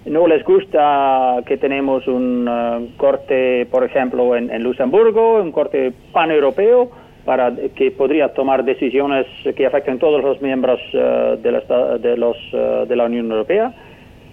No 0.05 0.27
les 0.27 0.43
gusta 0.43 1.38
que 1.45 1.57
tenemos 1.57 2.07
un 2.07 2.48
eh, 2.50 2.88
corte, 2.98 3.67
por 3.69 3.83
ejemplo, 3.83 4.36
en, 4.36 4.50
en 4.50 4.63
Luxemburgo, 4.63 5.39
un 5.39 5.51
corte 5.51 5.93
pan-europeo, 6.12 6.89
para 7.25 7.53
que 7.75 7.91
podría 7.91 8.29
tomar 8.29 8.63
decisiones 8.63 9.27
que 9.55 9.65
afecten 9.65 9.95
a 9.95 9.99
todos 9.99 10.23
los 10.23 10.41
miembros 10.41 10.79
eh, 10.93 11.37
de, 11.41 11.51
la, 11.51 11.97
de, 11.97 12.17
los, 12.17 12.37
eh, 12.53 12.85
de 12.87 12.95
la 12.95 13.05
Unión 13.05 13.31
Europea, 13.31 13.73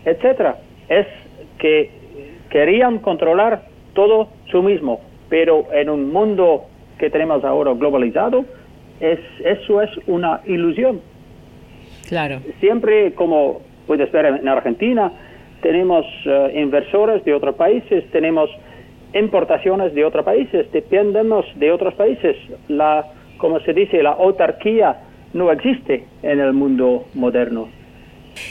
etcétera. 0.04 0.56
Es 0.88 1.06
que 1.58 1.90
querían 2.50 2.98
controlar 2.98 3.62
todo 3.92 4.28
su 4.50 4.62
mismo, 4.62 5.00
pero 5.28 5.66
en 5.72 5.90
un 5.90 6.12
mundo 6.12 6.64
que 6.98 7.10
tenemos 7.10 7.44
ahora 7.44 7.72
globalizado, 7.74 8.44
es, 9.00 9.20
eso 9.44 9.82
es 9.82 9.90
una 10.06 10.40
ilusión. 10.46 11.00
Claro. 12.08 12.40
Siempre, 12.60 13.12
como 13.12 13.60
puedes 13.86 14.10
ver 14.12 14.26
en 14.26 14.48
Argentina, 14.48 15.12
tenemos 15.62 16.06
eh, 16.24 16.52
inversores 16.56 17.24
de 17.24 17.34
otros 17.34 17.54
países, 17.56 18.04
tenemos 18.10 18.50
importaciones 19.14 19.94
de 19.94 20.04
otros 20.04 20.24
países, 20.24 20.70
dependemos 20.72 21.46
de 21.56 21.72
otros 21.72 21.94
países. 21.94 22.36
La, 22.68 23.06
como 23.38 23.60
se 23.60 23.72
dice, 23.72 24.02
la 24.02 24.10
autarquía 24.10 25.00
no 25.32 25.50
existe 25.50 26.04
en 26.22 26.40
el 26.40 26.52
mundo 26.52 27.06
moderno. 27.14 27.68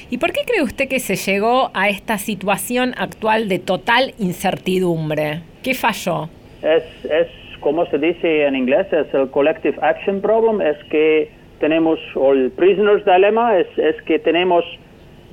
¿Y 0.09 0.17
por 0.17 0.31
qué 0.31 0.41
cree 0.45 0.61
usted 0.61 0.87
que 0.87 0.99
se 0.99 1.15
llegó 1.15 1.71
a 1.73 1.89
esta 1.89 2.17
situación 2.17 2.93
actual 2.97 3.47
de 3.47 3.59
total 3.59 4.13
incertidumbre? 4.19 5.41
¿Qué 5.63 5.73
falló? 5.73 6.29
Es, 6.61 6.83
es 7.05 7.27
como 7.59 7.85
se 7.87 7.97
dice 7.97 8.45
en 8.45 8.55
inglés, 8.55 8.87
es 8.91 9.13
el 9.13 9.29
Collective 9.29 9.77
Action 9.81 10.21
Problem, 10.21 10.61
es 10.61 10.77
que 10.89 11.29
tenemos, 11.59 11.99
o 12.15 12.33
el 12.33 12.51
Prisoner's 12.51 13.03
Dilemma, 13.05 13.57
es, 13.57 13.67
es 13.77 14.01
que 14.03 14.19
tenemos 14.19 14.63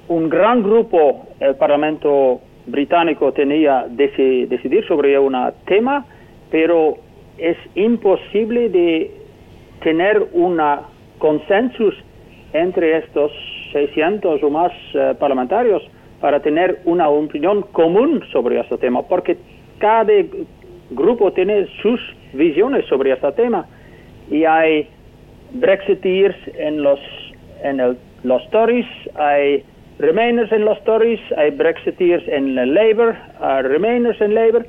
un 0.08 0.28
gran 0.28 0.62
grupo, 0.62 1.26
el 1.40 1.54
Parlamento 1.56 2.40
británico 2.66 3.32
tenía 3.32 3.86
decidir 3.88 4.86
sobre 4.86 5.18
un 5.18 5.36
tema, 5.66 6.04
pero 6.50 6.96
es 7.38 7.56
imposible 7.74 8.68
de 8.68 9.10
tener 9.82 10.26
un 10.32 10.60
consenso 11.18 11.90
entre 12.52 12.98
estos 12.98 13.32
600 13.72 14.42
o 14.42 14.50
más 14.50 14.72
eh, 14.94 15.14
parlamentarios 15.18 15.82
para 16.20 16.40
tener 16.40 16.80
una 16.84 17.08
opinión 17.08 17.62
común 17.72 18.22
sobre 18.32 18.60
este 18.60 18.78
tema, 18.78 19.02
porque 19.02 19.36
cada 19.78 20.12
grupo 20.90 21.32
tiene 21.32 21.66
sus 21.82 22.00
visiones 22.32 22.86
sobre 22.86 23.12
este 23.12 23.30
tema 23.32 23.66
y 24.30 24.44
hay 24.44 24.88
Brexiteers 25.52 26.36
en 26.56 26.82
los 26.82 27.00
en 27.62 27.80
el, 27.80 27.96
los 28.22 28.48
Tories, 28.50 28.86
hay 29.14 29.64
Remainers 29.98 30.50
en 30.52 30.64
los 30.64 30.82
Tories, 30.84 31.20
hay 31.36 31.50
Brexiteers 31.50 32.26
en 32.28 32.54
Labour, 32.74 33.14
hay 33.40 33.62
Remainers 33.62 34.20
en 34.20 34.34
Labour 34.34 34.66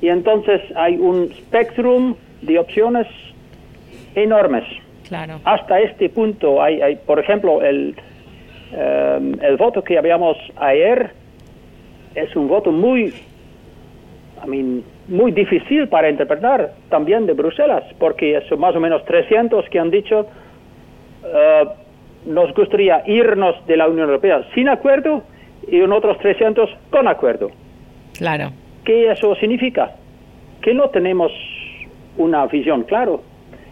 y 0.00 0.08
entonces 0.08 0.60
hay 0.74 0.96
un 0.96 1.32
spectrum 1.32 2.16
de 2.42 2.58
opciones 2.58 3.06
enormes. 4.14 4.64
Claro. 5.08 5.40
Hasta 5.44 5.80
este 5.80 6.08
punto 6.08 6.60
hay, 6.60 6.80
hay 6.80 6.96
por 6.96 7.20
ejemplo, 7.20 7.62
el, 7.62 7.94
eh, 8.72 9.32
el 9.42 9.56
voto 9.56 9.82
que 9.82 9.98
habíamos 9.98 10.36
ayer 10.56 11.10
es 12.14 12.34
un 12.34 12.48
voto 12.48 12.72
muy, 12.72 13.14
I 14.44 14.48
mean, 14.48 14.82
muy 15.06 15.30
difícil 15.30 15.88
para 15.88 16.10
interpretar 16.10 16.72
también 16.88 17.26
de 17.26 17.34
Bruselas, 17.34 17.84
porque 17.98 18.42
son 18.48 18.58
más 18.58 18.74
o 18.74 18.80
menos 18.80 19.04
300 19.04 19.68
que 19.68 19.78
han 19.78 19.90
dicho 19.90 20.26
uh, 21.22 21.85
nos 22.26 22.52
gustaría 22.54 23.02
irnos 23.06 23.54
de 23.66 23.76
la 23.76 23.88
Unión 23.88 24.08
Europea 24.08 24.46
sin 24.54 24.68
acuerdo 24.68 25.22
y 25.68 25.80
en 25.80 25.92
otros 25.92 26.18
300 26.18 26.68
con 26.90 27.08
acuerdo. 27.08 27.50
Claro. 28.18 28.52
¿Qué 28.84 29.10
eso 29.10 29.34
significa? 29.36 29.92
Que 30.60 30.74
no 30.74 30.90
tenemos 30.90 31.32
una 32.16 32.46
visión 32.46 32.84
claro 32.84 33.22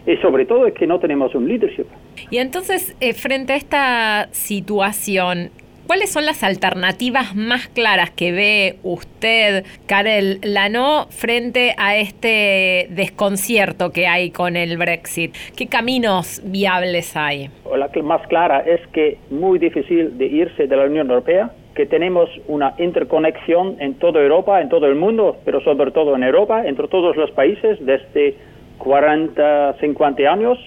y 0.05 0.17
sobre 0.17 0.45
todo 0.45 0.67
es 0.67 0.73
que 0.73 0.87
no 0.87 0.99
tenemos 0.99 1.33
un 1.35 1.47
leadership. 1.47 1.85
Y 2.29 2.37
entonces, 2.37 2.95
eh, 2.99 3.13
frente 3.13 3.53
a 3.53 3.55
esta 3.55 4.27
situación, 4.31 5.51
¿Cuáles 5.87 6.11
son 6.11 6.25
las 6.25 6.43
alternativas 6.43 7.35
más 7.35 7.67
claras 7.67 8.09
que 8.09 8.31
ve 8.31 8.77
usted, 8.81 9.65
Karel 9.85 10.39
Lano, 10.41 11.05
frente 11.11 11.75
a 11.77 11.95
este 11.95 12.87
desconcierto 12.89 13.91
que 13.91 14.07
hay 14.07 14.31
con 14.31 14.55
el 14.55 14.79
Brexit? 14.79 15.35
¿Qué 15.55 15.67
caminos 15.67 16.41
viables 16.43 17.15
hay? 17.15 17.51
La 17.77 17.91
más 18.01 18.25
clara 18.27 18.61
es 18.61 18.81
que 18.93 19.19
muy 19.29 19.59
difícil 19.59 20.17
de 20.17 20.25
irse 20.25 20.65
de 20.65 20.75
la 20.75 20.85
Unión 20.85 21.07
Europea, 21.07 21.51
que 21.75 21.85
tenemos 21.85 22.31
una 22.47 22.73
interconexión 22.79 23.75
en 23.79 23.93
toda 23.99 24.21
Europa, 24.21 24.61
en 24.61 24.69
todo 24.69 24.87
el 24.87 24.95
mundo, 24.95 25.37
pero 25.45 25.61
sobre 25.61 25.91
todo 25.91 26.15
en 26.15 26.23
Europa, 26.23 26.65
entre 26.65 26.87
todos 26.87 27.15
los 27.15 27.29
países 27.29 27.77
desde 27.85 28.35
40, 28.79 29.75
50 29.79 30.23
años. 30.23 30.57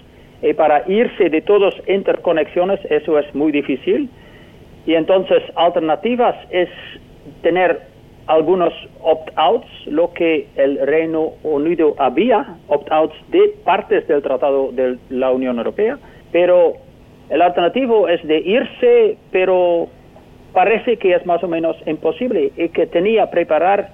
Y 0.42 0.52
para 0.52 0.84
irse 0.86 1.28
de 1.28 1.40
todas 1.40 1.74
interconexiones 1.88 2.78
eso 2.88 3.18
es 3.18 3.34
muy 3.34 3.50
difícil 3.50 4.08
y 4.88 4.94
entonces 4.94 5.42
alternativas 5.54 6.34
es 6.48 6.70
tener 7.42 7.78
algunos 8.26 8.72
opt-outs, 9.02 9.68
lo 9.84 10.14
que 10.14 10.46
el 10.56 10.78
Reino 10.86 11.32
Unido 11.42 11.94
había, 11.98 12.56
opt-outs 12.68 13.14
de 13.28 13.52
partes 13.66 14.08
del 14.08 14.22
Tratado 14.22 14.72
de 14.72 14.96
la 15.10 15.30
Unión 15.30 15.58
Europea, 15.58 15.98
pero 16.32 16.72
el 17.28 17.42
alternativo 17.42 18.08
es 18.08 18.26
de 18.26 18.38
irse, 18.38 19.18
pero 19.30 19.88
parece 20.54 20.96
que 20.96 21.14
es 21.14 21.26
más 21.26 21.44
o 21.44 21.48
menos 21.48 21.76
imposible 21.86 22.50
y 22.56 22.70
que 22.70 22.86
tenía 22.86 23.30
preparar 23.30 23.90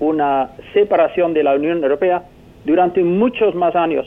una 0.00 0.50
separación 0.74 1.32
de 1.32 1.44
la 1.44 1.54
Unión 1.54 1.82
Europea 1.82 2.24
durante 2.66 3.02
muchos 3.02 3.54
más 3.54 3.74
años 3.74 4.06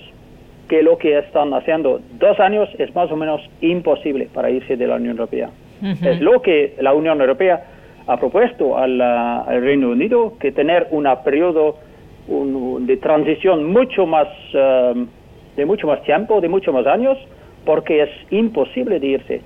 que 0.67 0.83
lo 0.83 1.00
que 1.00 1.17
están 1.17 1.55
haciendo. 1.55 2.01
Dos 2.19 2.39
años 2.39 2.69
es 2.77 2.93
más 2.93 3.12
o 3.12 3.15
menos 3.15 3.41
imposible 3.62 4.29
para 4.31 4.51
irse 4.51 4.77
de 4.77 4.86
la 4.86 4.98
Unión 4.98 5.17
Europea. 5.17 5.50
Es 5.81 6.19
lo 6.21 6.41
que 6.41 6.75
la 6.79 6.93
Unión 6.93 7.19
Europea 7.21 7.63
ha 8.07 8.17
propuesto 8.17 8.77
al, 8.77 9.00
Reino 9.62 9.89
Unido, 9.89 10.33
que 10.39 10.51
tener 10.51 10.88
un 10.91 11.07
periodo 11.24 11.77
de 12.27 12.98
transición 12.98 13.71
mucho 13.71 14.05
más, 14.05 14.27
um, 14.53 15.07
de 15.55 15.65
mucho 15.65 15.88
más 15.88 16.01
tiempo, 16.03 16.41
de 16.41 16.50
muchos 16.50 16.74
más 16.74 16.85
años, 16.85 17.18
porque 17.65 18.03
es 18.03 18.09
imposible 18.31 19.00
de 19.00 19.07
irse. 19.07 19.42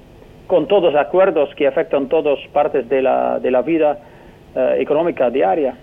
Con 0.48 0.68
todos 0.68 0.94
los 0.94 0.96
acuerdos 1.02 1.54
que 1.56 1.68
afectan 1.68 2.10
todas 2.10 2.40
partes 2.52 2.88
de 2.90 3.02
la, 3.02 3.40
de 3.40 3.52
la 3.52 3.62
vida 3.62 4.00
uh, 4.56 4.80
económica 4.80 5.30
diaria. 5.30 5.76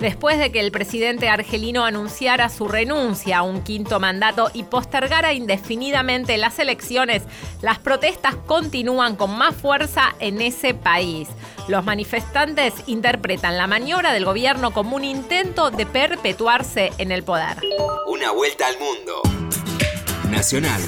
Después 0.00 0.40
de 0.40 0.50
que 0.50 0.58
el 0.58 0.72
presidente 0.72 1.28
argelino 1.28 1.84
anunciara 1.84 2.48
su 2.48 2.66
renuncia 2.66 3.38
a 3.38 3.42
un 3.42 3.62
quinto 3.62 4.00
mandato 4.00 4.50
y 4.52 4.64
postergara 4.64 5.32
indefinidamente 5.32 6.38
las 6.38 6.58
elecciones, 6.58 7.22
las 7.62 7.78
protestas 7.78 8.34
continúan 8.34 9.14
con 9.14 9.38
más 9.38 9.54
fuerza 9.54 10.16
en 10.18 10.40
ese 10.40 10.74
país. 10.74 11.28
Los 11.68 11.84
manifestantes 11.84 12.74
interpretan 12.88 13.56
la 13.56 13.68
maniobra 13.68 14.12
del 14.12 14.24
gobierno 14.24 14.72
como 14.72 14.96
un 14.96 15.04
intento 15.04 15.70
de 15.70 15.86
perpetuarse 15.86 16.90
en 16.98 17.12
el 17.12 17.22
poder. 17.22 17.58
Una 18.08 18.32
vuelta 18.32 18.66
al 18.66 18.76
mundo. 18.80 19.22
Nacional 20.28 20.82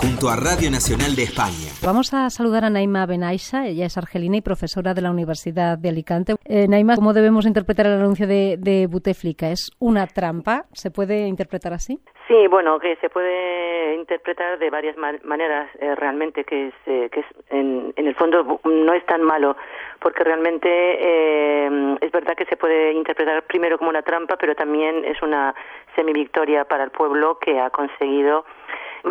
junto 0.00 0.30
a 0.30 0.36
Radio 0.36 0.70
Nacional 0.70 1.14
de 1.14 1.24
España. 1.24 1.68
Vamos 1.84 2.14
a 2.14 2.30
saludar 2.30 2.64
a 2.64 2.70
Naima 2.70 3.04
Benaisa, 3.04 3.66
ella 3.66 3.84
es 3.84 3.98
argelina 3.98 4.38
y 4.38 4.40
profesora 4.40 4.94
de 4.94 5.02
la 5.02 5.10
Universidad 5.10 5.76
de 5.76 5.90
Alicante. 5.90 6.36
Eh, 6.46 6.66
Naima, 6.68 6.96
¿cómo 6.96 7.12
debemos 7.12 7.44
interpretar 7.44 7.86
el 7.86 8.00
anuncio 8.00 8.26
de, 8.26 8.56
de 8.58 8.86
Buteflika? 8.86 9.50
¿Es 9.50 9.70
una 9.78 10.06
trampa? 10.06 10.64
¿Se 10.72 10.90
puede 10.90 11.26
interpretar 11.26 11.74
así? 11.74 12.00
Sí, 12.30 12.46
bueno, 12.46 12.78
que 12.78 12.96
se 12.96 13.10
puede 13.10 13.96
interpretar 13.96 14.58
de 14.58 14.70
varias 14.70 14.96
maneras 14.96 15.68
eh, 15.80 15.94
realmente, 15.96 16.44
que 16.44 16.68
es, 16.68 16.74
eh, 16.86 17.10
que 17.10 17.20
es 17.20 17.26
en, 17.50 17.92
en, 17.96 18.06
el 18.06 18.14
fondo 18.14 18.60
no 18.64 18.94
es 18.94 19.04
tan 19.04 19.22
malo, 19.22 19.56
porque 20.00 20.22
realmente 20.22 20.68
eh, 20.70 21.96
es 22.00 22.12
verdad 22.12 22.36
que 22.36 22.44
se 22.46 22.56
puede 22.56 22.92
interpretar 22.92 23.42
primero 23.42 23.78
como 23.78 23.90
una 23.90 24.02
trampa, 24.02 24.36
pero 24.36 24.54
también 24.54 25.04
es 25.04 25.20
una 25.22 25.54
semivictoria 25.96 26.64
para 26.66 26.84
el 26.84 26.90
pueblo 26.90 27.38
que 27.40 27.58
ha 27.58 27.70
conseguido 27.70 28.44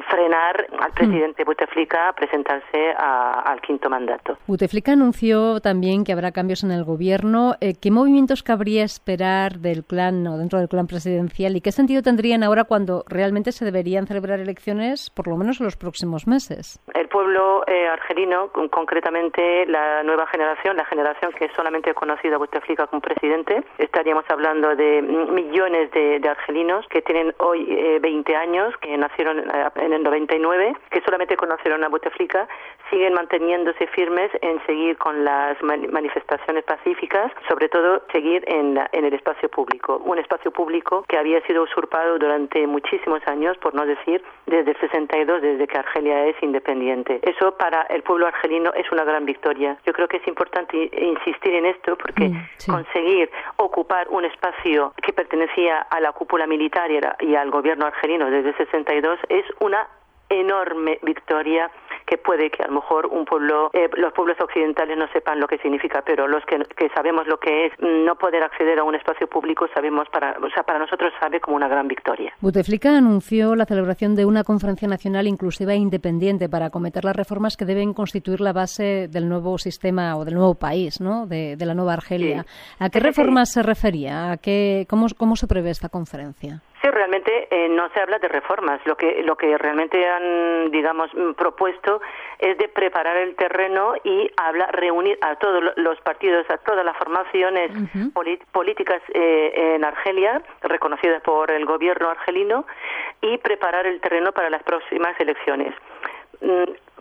frenar 0.09 0.67
al 0.79 0.91
presidente 0.91 1.43
Bouteflika 1.43 2.09
a 2.09 2.13
presentarse 2.13 2.93
al 2.97 3.61
quinto 3.61 3.89
mandato. 3.89 4.37
Bouteflika 4.47 4.93
anunció 4.93 5.59
también 5.59 6.03
que 6.03 6.13
habrá 6.13 6.31
cambios 6.31 6.63
en 6.63 6.71
el 6.71 6.83
gobierno. 6.83 7.55
Eh, 7.61 7.73
¿Qué 7.79 7.91
movimientos 7.91 8.43
cabría 8.43 8.83
esperar 8.83 9.59
del 9.59 9.83
clan 9.83 10.25
o 10.27 10.37
dentro 10.37 10.59
del 10.59 10.69
clan 10.69 10.87
presidencial 10.87 11.55
y 11.55 11.61
qué 11.61 11.71
sentido 11.71 12.01
tendrían 12.01 12.43
ahora 12.43 12.63
cuando 12.63 13.03
realmente 13.07 13.51
se 13.51 13.65
deberían 13.65 14.07
celebrar 14.07 14.39
elecciones, 14.39 15.09
por 15.09 15.27
lo 15.27 15.37
menos 15.37 15.59
en 15.59 15.65
los 15.65 15.77
próximos 15.77 16.27
meses? 16.27 16.79
El 16.93 17.07
pueblo 17.07 17.63
eh, 17.67 17.87
argelino, 17.87 18.51
concretamente 18.69 19.65
la 19.65 20.03
nueva 20.03 20.27
generación, 20.27 20.77
la 20.77 20.85
generación 20.85 21.31
que 21.37 21.49
solamente 21.55 21.91
ha 21.91 21.93
conocido 21.93 22.35
a 22.35 22.37
Bouteflika 22.37 22.87
como 22.87 23.01
presidente, 23.01 23.63
estaríamos 23.77 24.25
hablando 24.29 24.75
de 24.75 25.01
millones 25.01 25.91
de, 25.91 26.21
argelinos 26.29 26.85
que 26.89 27.01
tienen 27.01 27.33
hoy 27.39 27.65
20 28.01 28.31
eh, 28.31 28.35
años, 28.35 28.75
que 28.77 28.95
nacieron 28.97 29.49
en 29.79 29.93
el 29.93 30.03
99, 30.03 30.73
que 30.89 31.01
solamente 31.01 31.35
conocieron 31.37 31.83
a 31.83 31.89
Bouteflika, 31.89 32.47
siguen 32.89 33.13
manteniéndose 33.13 33.87
firmes 33.87 34.31
en 34.41 34.63
seguir 34.65 34.97
con 34.97 35.23
las 35.23 35.61
manifestaciones 35.61 36.63
pacíficas, 36.63 37.31
sobre 37.47 37.69
todo 37.69 38.03
seguir 38.11 38.43
en, 38.47 38.79
en 38.91 39.05
el 39.05 39.13
espacio 39.13 39.49
público, 39.49 40.01
un 40.05 40.17
espacio 40.17 40.51
público 40.51 41.05
que 41.07 41.17
había 41.17 41.41
sido 41.41 41.63
usurpado 41.63 42.17
durante 42.17 42.65
muchísimos 42.67 43.21
años, 43.27 43.57
por 43.57 43.73
no 43.73 43.85
decir 43.85 44.23
desde 44.45 44.71
el 44.71 44.79
62, 44.79 45.41
desde 45.41 45.67
que 45.67 45.77
Argelia 45.77 46.25
es 46.27 46.35
independiente. 46.41 47.19
Eso 47.23 47.55
para 47.57 47.83
el 47.83 48.03
pueblo 48.03 48.27
argelino 48.27 48.71
es 48.73 48.91
una 48.91 49.03
gran 49.03 49.25
victoria. 49.25 49.77
Yo 49.85 49.93
creo 49.93 50.07
que 50.07 50.17
es 50.17 50.27
importante 50.27 50.89
insistir 50.99 51.55
en 51.55 51.65
esto 51.65 51.95
porque 51.97 52.29
mm, 52.29 52.71
conseguir 52.71 53.29
ocupar 53.57 54.07
un 54.09 54.25
espacio 54.25 54.93
que 55.01 55.13
pertenecía 55.13 55.79
a 55.89 55.99
la 55.99 56.11
cúpula 56.11 56.47
militar 56.47 56.89
y 57.19 57.35
al 57.35 57.51
gobierno 57.51 57.85
argelino 57.85 58.29
desde 58.29 58.49
el 58.49 58.57
62 58.57 59.19
es 59.29 59.45
una 59.69 59.87
enorme 60.29 60.99
victoria 61.03 61.71
que 62.05 62.17
puede 62.17 62.49
que 62.49 62.63
a 62.63 62.67
lo 62.67 62.73
mejor 62.73 63.05
un 63.05 63.25
pueblo, 63.25 63.69
eh, 63.73 63.87
los 63.97 64.11
pueblos 64.13 64.35
occidentales 64.39 64.97
no 64.97 65.07
sepan 65.13 65.39
lo 65.39 65.47
que 65.47 65.59
significa, 65.59 66.01
pero 66.03 66.27
los 66.27 66.43
que, 66.45 66.57
sabemos 66.95 67.27
lo 67.27 67.37
que 67.37 67.67
es 67.67 67.73
no 67.79 68.15
poder 68.15 68.43
acceder 68.43 68.79
a 68.79 68.83
un 68.83 68.95
espacio 68.95 69.27
público 69.27 69.67
sabemos 69.75 70.07
para, 70.09 70.35
o 70.39 70.49
sea, 70.49 70.63
para 70.63 70.79
nosotros 70.79 71.13
sabe 71.19 71.39
como 71.39 71.55
una 71.55 71.67
gran 71.67 71.87
victoria. 71.87 72.33
Buteflika 72.41 72.97
anunció 72.97 73.55
la 73.55 73.65
celebración 73.65 74.15
de 74.15 74.25
una 74.25 74.43
conferencia 74.43 74.87
nacional 74.87 75.27
inclusiva 75.27 75.73
e 75.73 75.77
independiente 75.77 76.49
para 76.49 76.67
acometer 76.67 77.05
las 77.05 77.15
reformas 77.15 77.55
que 77.57 77.65
deben 77.65 77.93
constituir 77.93 78.41
la 78.41 78.53
base 78.53 79.07
del 79.07 79.29
nuevo 79.29 79.59
sistema 79.59 80.17
o 80.17 80.25
del 80.25 80.33
nuevo 80.33 80.55
país, 80.55 80.99
¿no? 80.99 81.27
De, 81.27 81.57
la 81.59 81.75
nueva 81.75 81.93
Argelia. 81.93 82.45
¿A 82.79 82.89
qué 82.89 82.99
reformas 82.99 83.51
se 83.51 83.61
refería? 83.61 84.31
¿A 84.31 84.37
qué, 84.37 84.87
cómo, 84.89 85.05
cómo 85.15 85.35
se 85.35 85.45
prevé 85.45 85.69
esta 85.69 85.89
conferencia? 85.89 86.61
Sí, 86.81 86.89
realmente 86.89 87.47
eh, 87.51 87.67
no 87.67 87.89
se 87.89 87.99
habla 87.99 88.19
de 88.19 88.29
reformas. 88.29 88.79
Lo 88.85 88.95
que, 88.95 89.21
lo 89.23 89.35
que 89.35 89.57
realmente 89.57 90.07
han, 90.07 90.71
digamos, 90.71 91.13
mm, 91.13 91.33
propuesto 91.33 92.01
es 92.37 92.57
de 92.57 92.69
preparar 92.69 93.17
el 93.17 93.35
terreno 93.35 93.95
y 94.03 94.31
habla, 94.37 94.67
reunir 94.67 95.17
a 95.21 95.35
todos 95.35 95.73
los 95.75 95.99
partidos, 96.01 96.49
a 96.49 96.57
todas 96.57 96.85
las 96.85 96.95
formaciones 96.95 97.71
políticas 98.53 99.01
eh, 99.13 99.75
en 99.75 99.83
Argelia, 99.83 100.41
reconocidas 100.61 101.21
por 101.21 101.51
el 101.51 101.65
gobierno 101.65 102.09
argelino, 102.09 102.65
y 103.21 103.37
preparar 103.39 103.85
el 103.85 103.99
terreno 103.99 104.31
para 104.31 104.49
las 104.49 104.63
próximas 104.63 105.19
elecciones. 105.19 105.73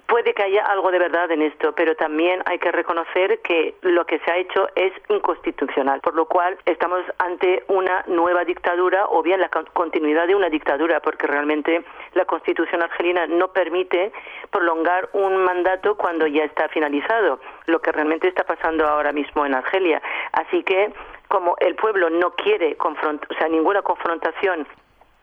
Puede 0.09 0.33
que 0.33 0.43
haya 0.43 0.65
algo 0.65 0.91
de 0.91 0.99
verdad 0.99 1.31
en 1.31 1.43
esto, 1.43 1.75
pero 1.75 1.95
también 1.95 2.43
hay 2.47 2.59
que 2.59 2.73
reconocer 2.73 3.41
que 3.41 3.75
lo 3.83 4.07
que 4.07 4.19
se 4.21 4.31
ha 4.31 4.39
hecho 4.39 4.67
es 4.75 4.91
inconstitucional, 5.11 6.01
por 6.01 6.15
lo 6.15 6.25
cual 6.25 6.57
estamos 6.65 7.03
ante 7.19 7.63
una 7.69 8.05
nueva 8.07 8.47
dictadura 8.47 9.05
o 9.11 9.23
bien 9.23 9.39
la 9.39 9.51
continuidad 9.51 10.27
de 10.27 10.35
una 10.35 10.49
dictadura, 10.49 11.01
porque 11.01 11.27
realmente 11.27 11.85
la 12.15 12.25
constitución 12.25 12.83
argelina 12.83 13.27
no 13.27 13.49
permite 13.49 14.11
prolongar 14.51 15.11
un 15.13 15.45
mandato 15.45 15.95
cuando 15.97 16.27
ya 16.27 16.45
está 16.45 16.71
finalizado, 16.71 17.39
lo 17.67 17.81
que 17.81 17.93
realmente 17.93 18.29
está 18.29 18.45
pasando 18.45 18.87
ahora 18.87 19.13
mismo 19.13 19.45
en 19.45 19.55
Argelia. 19.55 20.01
Así 20.33 20.63
que 20.63 20.91
como 21.29 21.55
el 21.61 21.75
pueblo 21.75 22.09
no 22.09 22.31
quiere 22.31 22.79
o 22.81 23.35
sea, 23.35 23.49
ninguna 23.49 23.83
confrontación 23.83 24.67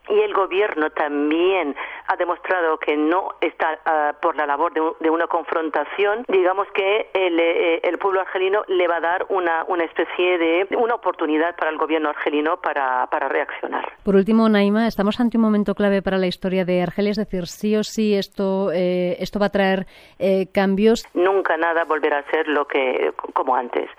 y 0.10 0.20
el 0.20 0.34
gobierno 0.34 0.90
también 0.92 1.76
ha 2.08 2.16
demostrado 2.16 2.78
que 2.78 2.96
no 2.96 3.34
está 3.42 3.80
ah, 3.86 4.14
por 4.22 4.36
la 4.36 4.46
labor 4.46 4.74
de, 4.74 5.10
una 5.10 5.28
confrontación, 5.28 6.26
digamos 6.28 6.68
que 6.74 7.10
eh, 7.14 7.80
el, 7.84 7.98
pueblo 7.98 8.22
argelino 8.22 8.64
le 8.68 8.88
va 8.88 8.98
a 8.98 9.02
dar 9.02 9.26
una, 9.30 9.64
una 9.68 9.84
especie 9.86 10.38
de 10.38 10.68
una 10.78 10.96
oportunidad 10.96 11.56
para 11.56 11.72
el 11.72 11.78
gobierno 11.78 12.10
argelino 12.10 12.58
para, 12.58 13.08
para 13.08 13.30
reaccionar. 13.30 13.92
Por 14.04 14.16
último, 14.16 14.48
Naima, 14.50 14.88
estamos 14.88 15.20
ante 15.20 15.38
un 15.38 15.44
momento 15.44 15.74
clave 15.74 16.02
para 16.02 16.18
la 16.18 16.28
historia 16.28 16.66
de 16.66 16.82
Argelia, 16.82 17.12
es 17.12 17.18
decir, 17.18 17.48
sí 17.48 17.76
o 17.76 17.84
sí 17.84 18.16
esto, 18.16 18.72
eh, 18.72 19.16
esto 19.20 19.40
va 19.40 19.48
a 19.48 19.52
traer 19.52 19.88
eh, 20.20 20.48
cambios. 20.54 21.06
Nunca 21.14 21.58
nada 21.58 21.86
volverá 21.86 22.20
a 22.20 22.32
ser 22.32 22.48
lo 22.48 22.66
que 22.68 23.14
como 23.34 23.56
antes 23.56 23.90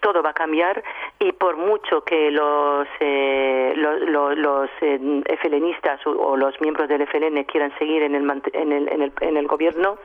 todo 0.00 0.22
va 0.22 0.30
a 0.30 0.34
cambiar 0.34 0.82
y 1.18 1.32
por 1.32 1.56
mucho 1.56 2.02
que 2.02 2.30
los 2.30 2.86
eh, 3.00 3.72
los, 3.76 4.36
los 4.38 4.70
eh, 4.80 5.22
FLNistas 5.42 6.06
o, 6.06 6.36
los 6.36 6.60
miembros 6.60 6.88
del 6.88 7.06
FLN 7.06 7.44
quieran 7.44 7.76
seguir 7.78 8.02
en 8.02 8.14
el, 8.14 8.30
en 8.52 8.72
el, 8.72 8.88
en 8.88 9.02
el, 9.02 9.12
en 9.20 9.36
el 9.36 9.46
gobierno, 9.46 9.98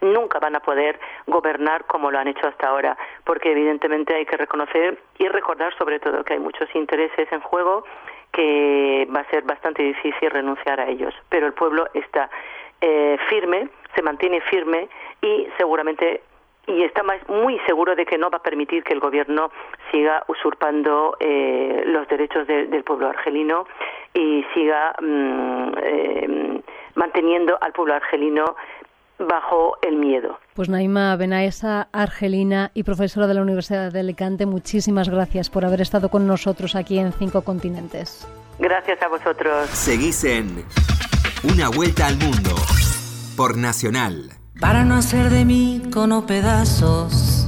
nunca 0.00 0.38
van 0.38 0.56
a 0.56 0.60
poder 0.60 0.98
gobernar 1.26 1.84
como 1.86 2.10
lo 2.10 2.18
han 2.18 2.28
hecho 2.28 2.46
hasta 2.46 2.68
ahora, 2.68 2.96
porque 3.24 3.52
evidentemente 3.52 4.14
hay 4.14 4.26
que 4.26 4.36
reconocer 4.36 4.98
y 5.18 5.28
recordar 5.28 5.76
sobre 5.76 6.00
todo 6.00 6.24
que 6.24 6.34
hay 6.34 6.40
muchos 6.40 6.68
intereses 6.74 7.30
en 7.30 7.40
juego 7.40 7.84
que 8.32 9.06
va 9.14 9.20
a 9.20 9.30
ser 9.30 9.44
bastante 9.44 9.82
difícil 9.82 10.30
renunciar 10.30 10.80
a 10.80 10.88
ellos, 10.88 11.14
pero 11.28 11.46
el 11.46 11.52
pueblo 11.52 11.86
está 11.94 12.28
eh, 12.80 13.16
firme, 13.28 13.68
se 13.94 14.02
mantiene 14.02 14.40
firme 14.42 14.88
y 15.22 15.46
seguramente 15.56 16.22
y 16.66 16.82
está 16.82 17.02
muy 17.28 17.58
seguro 17.66 17.94
de 17.94 18.06
que 18.06 18.18
no 18.18 18.30
va 18.30 18.38
a 18.38 18.42
permitir 18.42 18.82
que 18.84 18.94
el 18.94 19.00
gobierno 19.00 19.50
siga 19.90 20.24
usurpando 20.28 21.16
eh, 21.20 21.82
los 21.86 22.08
derechos 22.08 22.46
del 22.46 22.82
pueblo 22.84 23.08
argelino 23.08 23.66
y 24.12 24.44
siga 24.54 24.94
mm, 25.00 25.72
eh, 25.82 26.62
manteniendo 26.94 27.58
al 27.60 27.72
pueblo 27.72 27.94
argelino 27.94 28.56
bajo 29.18 29.76
el 29.82 29.96
miedo. 29.96 30.38
Pues 30.54 30.68
Naima 30.68 31.16
Benaesa, 31.16 31.88
argelina 31.92 32.70
y 32.74 32.82
profesora 32.82 33.26
de 33.26 33.34
la 33.34 33.42
Universidad 33.42 33.92
de 33.92 34.00
Alicante, 34.00 34.46
muchísimas 34.46 35.08
gracias 35.08 35.50
por 35.50 35.64
haber 35.64 35.80
estado 35.80 36.08
con 36.08 36.26
nosotros 36.26 36.74
aquí 36.74 36.98
en 36.98 37.12
Cinco 37.12 37.42
Continentes. 37.42 38.26
Gracias 38.58 39.02
a 39.02 39.08
vosotros. 39.08 39.68
Seguís 39.70 40.24
en 40.24 40.64
Una 41.44 41.68
Vuelta 41.68 42.06
al 42.06 42.16
Mundo 42.16 42.54
por 43.36 43.56
Nacional 43.56 44.43
para 44.64 44.82
no 44.82 44.94
hacer 44.94 45.28
de 45.28 45.44
mí 45.44 45.82
cono 45.92 46.24
pedazos, 46.24 47.46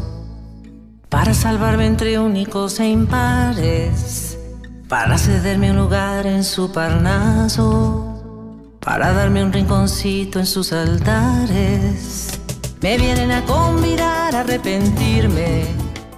para 1.08 1.32
salvarme 1.32 1.86
entre 1.86 2.18
únicos 2.18 2.78
e 2.78 2.88
impares, 2.88 4.38
para 4.86 5.16
cederme 5.16 5.70
un 5.70 5.78
lugar 5.78 6.26
en 6.26 6.44
su 6.44 6.70
parnaso, 6.70 8.74
para 8.80 9.14
darme 9.14 9.42
un 9.42 9.50
rinconcito 9.50 10.40
en 10.40 10.44
sus 10.44 10.74
altares. 10.74 12.38
Me 12.82 12.98
vienen 12.98 13.32
a 13.32 13.42
convidar 13.46 14.36
a 14.36 14.40
arrepentirme 14.40 15.64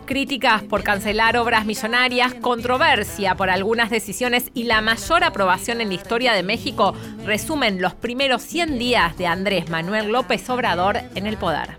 Críticas 0.09 0.63
por 0.63 0.83
cancelar 0.85 1.37
obras 1.37 1.67
millonarias, 1.67 2.33
controversia 2.33 3.35
por 3.35 3.51
algunas 3.51 3.91
decisiones 3.91 4.51
y 4.55 4.63
la 4.63 4.81
mayor 4.81 5.23
aprobación 5.23 5.83
en 5.83 5.89
la 5.89 5.95
historia 5.97 6.33
de 6.33 6.43
México 6.43 6.95
resumen 7.27 7.83
los 7.83 7.95
primeros 7.95 8.41
100 8.41 8.79
días 8.79 9.19
de 9.19 9.27
Andrés 9.27 9.69
Manuel 9.69 10.11
López 10.11 10.49
Obrador 10.49 10.97
en 11.15 11.27
el 11.27 11.37
poder. 11.37 11.77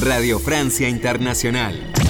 Radio 0.00 0.38
Francia 0.38 0.88
Internacional. 0.88 2.07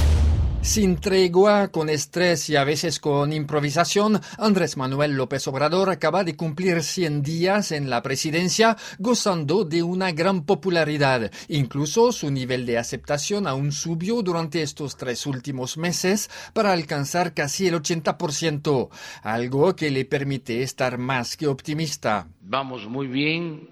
Sin 0.61 0.97
tregua, 1.01 1.69
con 1.69 1.89
estrés 1.89 2.51
y 2.51 2.57
a 2.57 2.65
veces 2.65 3.01
con 3.01 3.33
improvisación, 3.33 4.21
Andrés 4.37 4.77
Manuel 4.77 5.13
López 5.13 5.47
Obrador 5.49 5.89
acaba 5.89 6.25
de 6.25 6.37
cumplir 6.37 6.83
100 6.83 7.23
días 7.23 7.73
en 7.73 7.89
la 7.89 8.03
presidencia, 8.03 8.77
gozando 8.99 9.65
de 9.65 9.83
una 9.83 10.13
gran 10.13 10.45
popularidad. 10.45 11.31
Incluso 11.49 12.13
su 12.13 12.31
nivel 12.31 12.67
de 12.67 12.77
aceptación 12.77 13.47
aún 13.47 13.73
subió 13.73 14.21
durante 14.21 14.61
estos 14.61 14.97
tres 14.97 15.27
últimos 15.27 15.79
meses 15.79 16.29
para 16.53 16.73
alcanzar 16.73 17.33
casi 17.35 17.69
el 17.69 17.75
80%, 17.75 18.89
algo 19.23 19.75
que 19.75 19.91
le 19.91 20.05
permite 20.05 20.63
estar 20.63 20.99
más 20.99 21.37
que 21.37 21.47
optimista. 21.47 22.29
Vamos 22.43 22.87
muy 22.87 23.07
bien, 23.07 23.69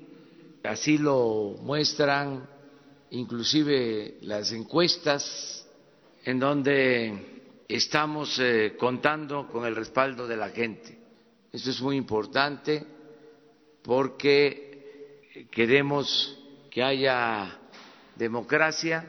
así 0.64 0.96
lo 0.98 1.56
muestran 1.62 2.48
inclusive 3.10 4.18
las 4.22 4.52
encuestas 4.52 5.65
en 6.26 6.40
donde 6.40 7.62
estamos 7.68 8.38
eh, 8.40 8.74
contando 8.76 9.46
con 9.46 9.64
el 9.64 9.76
respaldo 9.76 10.26
de 10.26 10.36
la 10.36 10.48
gente. 10.48 10.98
Eso 11.52 11.70
es 11.70 11.80
muy 11.80 11.96
importante 11.96 12.84
porque 13.82 15.46
queremos 15.52 16.36
que 16.68 16.82
haya 16.82 17.60
democracia 18.16 19.08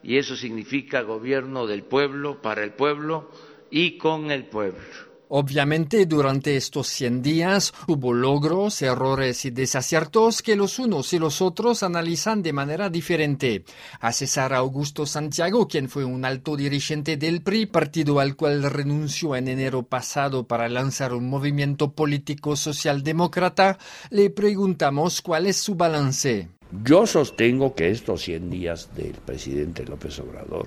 y 0.00 0.16
eso 0.16 0.36
significa 0.36 1.02
gobierno 1.02 1.66
del 1.66 1.82
pueblo, 1.82 2.40
para 2.40 2.62
el 2.62 2.74
pueblo 2.74 3.30
y 3.68 3.98
con 3.98 4.30
el 4.30 4.46
pueblo. 4.46 4.80
Obviamente, 5.28 6.06
durante 6.06 6.56
estos 6.56 6.86
100 6.88 7.22
días 7.22 7.72
hubo 7.86 8.12
logros, 8.12 8.82
errores 8.82 9.44
y 9.44 9.50
desaciertos 9.50 10.42
que 10.42 10.54
los 10.54 10.78
unos 10.78 11.12
y 11.12 11.18
los 11.18 11.40
otros 11.40 11.82
analizan 11.82 12.42
de 12.42 12.52
manera 12.52 12.90
diferente. 12.90 13.64
A 14.00 14.12
César 14.12 14.52
Augusto 14.52 15.06
Santiago, 15.06 15.66
quien 15.66 15.88
fue 15.88 16.04
un 16.04 16.24
alto 16.24 16.56
dirigente 16.56 17.16
del 17.16 17.42
PRI, 17.42 17.66
partido 17.66 18.20
al 18.20 18.36
cual 18.36 18.62
renunció 18.64 19.34
en 19.34 19.48
enero 19.48 19.82
pasado 19.82 20.46
para 20.46 20.68
lanzar 20.68 21.14
un 21.14 21.28
movimiento 21.28 21.92
político 21.92 22.54
socialdemócrata, 22.54 23.78
le 24.10 24.30
preguntamos 24.30 25.22
cuál 25.22 25.46
es 25.46 25.56
su 25.56 25.74
balance. 25.74 26.48
Yo 26.82 27.06
sostengo 27.06 27.74
que 27.74 27.90
estos 27.90 28.22
100 28.22 28.50
días 28.50 28.90
del 28.94 29.12
presidente 29.12 29.84
López 29.84 30.18
Obrador, 30.18 30.66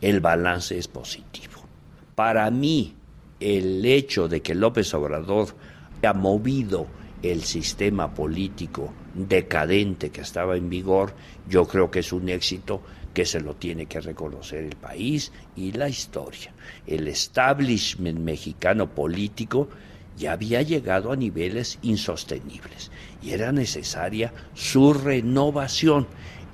el 0.00 0.20
balance 0.20 0.78
es 0.78 0.88
positivo. 0.88 1.60
Para 2.14 2.50
mí, 2.50 2.94
el 3.40 3.84
hecho 3.84 4.28
de 4.28 4.42
que 4.42 4.54
López 4.54 4.92
Obrador 4.94 5.48
ha 6.02 6.12
movido 6.12 6.86
el 7.22 7.42
sistema 7.42 8.14
político 8.14 8.92
decadente 9.14 10.10
que 10.10 10.20
estaba 10.20 10.56
en 10.56 10.70
vigor, 10.70 11.14
yo 11.48 11.66
creo 11.66 11.90
que 11.90 12.00
es 12.00 12.12
un 12.12 12.28
éxito 12.28 12.82
que 13.12 13.24
se 13.24 13.40
lo 13.40 13.56
tiene 13.56 13.86
que 13.86 14.00
reconocer 14.00 14.64
el 14.64 14.76
país 14.76 15.32
y 15.56 15.72
la 15.72 15.88
historia. 15.88 16.54
El 16.86 17.08
establishment 17.08 18.20
mexicano 18.20 18.88
político 18.90 19.68
ya 20.16 20.32
había 20.32 20.62
llegado 20.62 21.12
a 21.12 21.16
niveles 21.16 21.78
insostenibles 21.82 22.90
y 23.22 23.30
era 23.30 23.52
necesaria 23.52 24.32
su 24.54 24.92
renovación, 24.92 26.06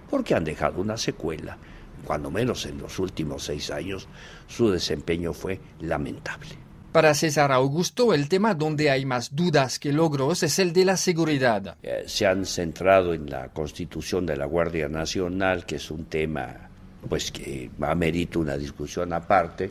porque 0.09 0.35
han 0.35 0.44
dejado 0.44 0.81
una 0.81 0.96
secuela, 0.96 1.59
cuando 2.05 2.31
menos 2.31 2.64
en 2.66 2.79
los 2.79 2.99
últimos 2.99 3.44
seis 3.44 3.70
años 3.70 4.09
su 4.46 4.70
desempeño 4.70 5.33
fue 5.33 5.61
lamentable. 5.81 6.66
Para 6.97 7.13
César 7.13 7.53
Augusto, 7.53 8.15
el 8.15 8.27
tema 8.27 8.55
donde 8.55 8.89
hay 8.89 9.05
más 9.05 9.37
dudas 9.37 9.79
que 9.79 9.93
logros 9.93 10.43
es 10.43 10.59
el 10.59 10.73
de 10.73 10.87
la 10.87 10.97
seguridad. 10.97 11.77
Eh, 11.83 12.05
se 12.07 12.27
han 12.27 12.47
centrado 12.47 13.13
en 13.13 13.29
la 13.29 13.51
constitución 13.51 14.25
de 14.25 14.35
la 14.35 14.47
Guardia 14.47 14.89
Nacional, 14.89 15.67
que 15.67 15.77
es 15.77 15.91
un 15.91 16.07
tema 16.07 16.71
pues 17.07 17.31
que 17.31 17.71
amerita 17.83 18.39
una 18.39 18.57
discusión 18.57 19.13
aparte, 19.13 19.71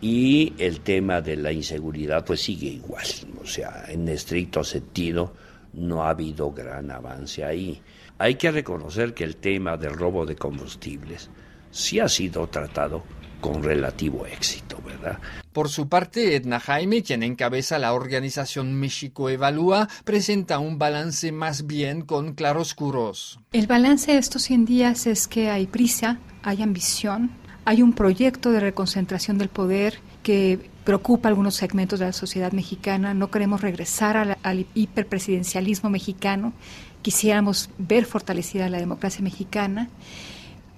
y 0.00 0.54
el 0.56 0.80
tema 0.80 1.20
de 1.20 1.36
la 1.36 1.52
inseguridad 1.52 2.24
pues 2.24 2.40
sigue 2.40 2.68
igual, 2.68 3.04
o 3.42 3.46
sea, 3.46 3.84
en 3.88 4.08
estricto 4.08 4.64
sentido 4.64 5.34
no 5.74 6.02
ha 6.02 6.08
habido 6.08 6.50
gran 6.50 6.90
avance 6.90 7.44
ahí. 7.44 7.78
Hay 8.16 8.36
que 8.36 8.50
reconocer 8.50 9.12
que 9.12 9.24
el 9.24 9.36
tema 9.36 9.76
del 9.76 9.92
robo 9.92 10.24
de 10.24 10.36
combustibles 10.36 11.28
sí 11.74 11.98
ha 11.98 12.08
sido 12.08 12.46
tratado 12.46 13.02
con 13.40 13.62
relativo 13.62 14.24
éxito, 14.24 14.80
¿verdad? 14.86 15.18
Por 15.52 15.68
su 15.68 15.88
parte, 15.88 16.34
Edna 16.34 16.60
Jaime, 16.60 17.02
quien 17.02 17.22
encabeza 17.22 17.78
la 17.78 17.92
organización 17.92 18.72
México 18.72 19.28
Evalúa, 19.28 19.88
presenta 20.04 20.58
un 20.58 20.78
balance 20.78 21.30
más 21.30 21.66
bien 21.66 22.00
con 22.00 22.32
claroscuros. 22.32 23.38
El 23.52 23.66
balance 23.66 24.12
de 24.12 24.18
estos 24.18 24.42
100 24.44 24.64
días 24.64 25.06
es 25.06 25.28
que 25.28 25.50
hay 25.50 25.66
prisa, 25.66 26.18
hay 26.42 26.62
ambición, 26.62 27.32
hay 27.66 27.82
un 27.82 27.92
proyecto 27.92 28.50
de 28.50 28.60
reconcentración 28.60 29.36
del 29.36 29.48
poder 29.48 29.98
que 30.22 30.70
preocupa 30.84 31.28
a 31.28 31.30
algunos 31.30 31.56
segmentos 31.56 31.98
de 31.98 32.06
la 32.06 32.12
sociedad 32.12 32.52
mexicana. 32.52 33.12
No 33.12 33.30
queremos 33.30 33.60
regresar 33.60 34.16
al, 34.16 34.38
al 34.42 34.66
hiperpresidencialismo 34.74 35.90
mexicano. 35.90 36.54
Quisiéramos 37.02 37.68
ver 37.76 38.06
fortalecida 38.06 38.70
la 38.70 38.78
democracia 38.78 39.22
mexicana 39.22 39.90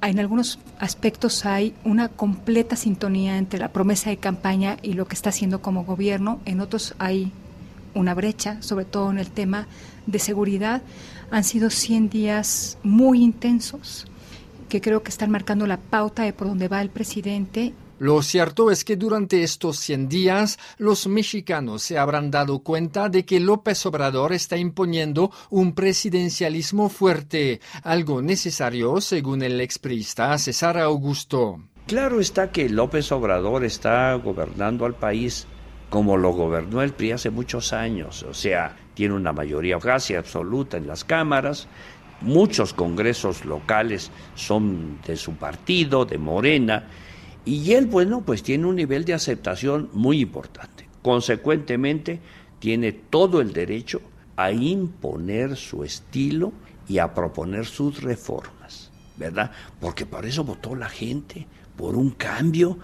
en 0.03 0.19
algunos 0.19 0.59
aspectos 0.79 1.47
hay 1.47 1.75
una 1.85 2.09
completa 2.09 2.77
sintonía 2.77 3.39
entre 3.39 3.59
la 3.59 3.73
promesa 3.73 4.11
de 4.11 4.19
campaña 4.19 4.77
y 4.83 4.93
lo 4.93 5.07
que 5.07 5.15
está 5.15 5.31
haciendo 5.31 5.63
como 5.63 5.85
gobierno, 5.85 6.41
en 6.45 6.61
otros 6.61 6.95
hay 6.99 7.33
una 7.95 8.15
brecha, 8.15 8.61
sobre 8.63 8.85
todo 8.85 9.11
en 9.11 9.19
el 9.19 9.31
tema 9.31 9.67
de 10.07 10.19
seguridad. 10.19 10.83
Han 11.31 11.45
sido 11.45 11.71
100 11.71 12.11
días 12.11 12.79
muy 12.83 13.23
intensos 13.23 14.07
que 14.69 14.81
creo 14.81 15.03
que 15.03 15.11
están 15.11 15.31
marcando 15.31 15.67
la 15.67 15.79
pauta 15.79 16.23
de 16.23 16.33
por 16.33 16.49
dónde 16.49 16.69
va 16.69 16.83
el 16.83 16.91
presidente 16.91 17.73
lo 17.99 18.23
cierto 18.23 18.71
es 18.71 18.85
que 18.85 18.97
durante 18.97 19.43
estos 19.43 19.79
100 19.79 20.09
días 20.09 20.59
los 20.77 21.07
mexicanos 21.07 21.83
se 21.83 21.99
habrán 21.99 22.31
dado 22.31 22.59
cuenta 22.59 23.09
de 23.09 23.25
que 23.25 23.41
López 23.41 23.87
Obrador 23.87 24.33
está 24.33 24.57
imponiendo 24.57 25.31
un 25.49 25.75
presidencialismo 25.75 26.89
fuerte, 26.91 27.61
algo 27.83 28.21
necesario 28.21 29.01
según 29.01 29.43
el 29.43 29.61
exprista 29.61 30.37
César 30.39 30.79
Augusto. 30.79 31.61
Claro 31.87 32.21
está 32.21 32.51
que 32.51 32.69
López 32.69 33.11
Obrador 33.13 33.65
está 33.65 34.13
gobernando 34.15 34.85
al 34.85 34.95
país 34.95 35.47
como 35.89 36.17
lo 36.17 36.33
gobernó 36.33 36.83
el 36.83 36.93
PRI 36.93 37.13
hace 37.13 37.31
muchos 37.31 37.73
años, 37.73 38.25
o 38.25 38.35
sea, 38.35 38.77
tiene 38.95 39.15
una 39.15 39.33
mayoría 39.33 39.79
casi 39.79 40.15
absoluta 40.15 40.77
en 40.77 40.87
las 40.87 41.05
cámaras, 41.05 41.69
muchos 42.21 42.75
congresos 42.75 43.45
locales 43.45 44.11
son 44.35 44.99
de 45.07 45.17
su 45.17 45.35
partido, 45.35 46.05
de 46.05 46.19
Morena, 46.19 46.89
y 47.47 47.73
él, 47.75 47.87
bueno, 47.87 48.23
pues 48.27 48.43
tiene 48.43 48.67
un 48.67 48.75
nivel 48.75 49.05
de 49.05 49.15
aceptación 49.15 49.89
muy 49.93 50.21
importante. 50.21 50.89
Consecuentemente, 51.01 52.21
tiene 52.59 52.91
todo 52.91 53.41
el 53.41 53.53
derecho 53.53 54.01
a 54.35 54.51
imponer 54.51 55.57
su 55.57 55.85
estilo 55.85 56.53
y 56.89 56.99
a 56.99 57.15
proponer 57.15 57.65
sus 57.65 58.03
reformas, 58.03 58.91
¿verdad? 59.17 59.53
Porque 59.81 60.05
por 60.07 60.27
eso 60.27 60.43
votó 60.43 60.75
la 60.75 60.89
gente, 60.89 61.47
por 61.77 61.95
un 61.95 62.11
cambio, 62.11 62.79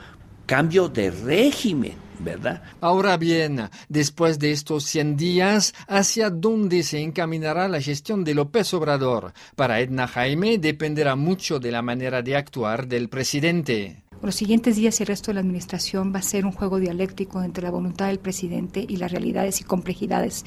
cambio 0.46 0.88
de 0.88 1.10
régimen, 1.10 1.94
¿verdad? 2.20 2.62
Ahora 2.80 3.16
bien, 3.16 3.68
después 3.88 4.38
de 4.38 4.52
estos 4.52 4.84
100 4.84 5.16
días, 5.16 5.74
¿hacia 5.88 6.30
dónde 6.30 6.84
se 6.84 7.00
encaminará 7.00 7.66
la 7.66 7.80
gestión 7.80 8.22
de 8.22 8.34
López 8.34 8.72
Obrador? 8.74 9.32
Para 9.56 9.80
Edna 9.80 10.06
Jaime 10.06 10.58
dependerá 10.58 11.16
mucho 11.16 11.58
de 11.58 11.72
la 11.72 11.82
manera 11.82 12.22
de 12.22 12.36
actuar 12.36 12.86
del 12.86 13.08
presidente 13.08 14.01
los 14.26 14.36
siguientes 14.36 14.76
días 14.76 14.98
y 14.98 15.02
el 15.02 15.08
resto 15.08 15.30
de 15.30 15.34
la 15.34 15.40
administración 15.40 16.12
va 16.14 16.20
a 16.20 16.22
ser 16.22 16.46
un 16.46 16.52
juego 16.52 16.78
dialéctico 16.78 17.42
entre 17.42 17.64
la 17.64 17.70
voluntad 17.70 18.06
del 18.06 18.20
presidente 18.20 18.84
y 18.88 18.96
las 18.96 19.10
realidades 19.10 19.60
y 19.60 19.64
complejidades 19.64 20.44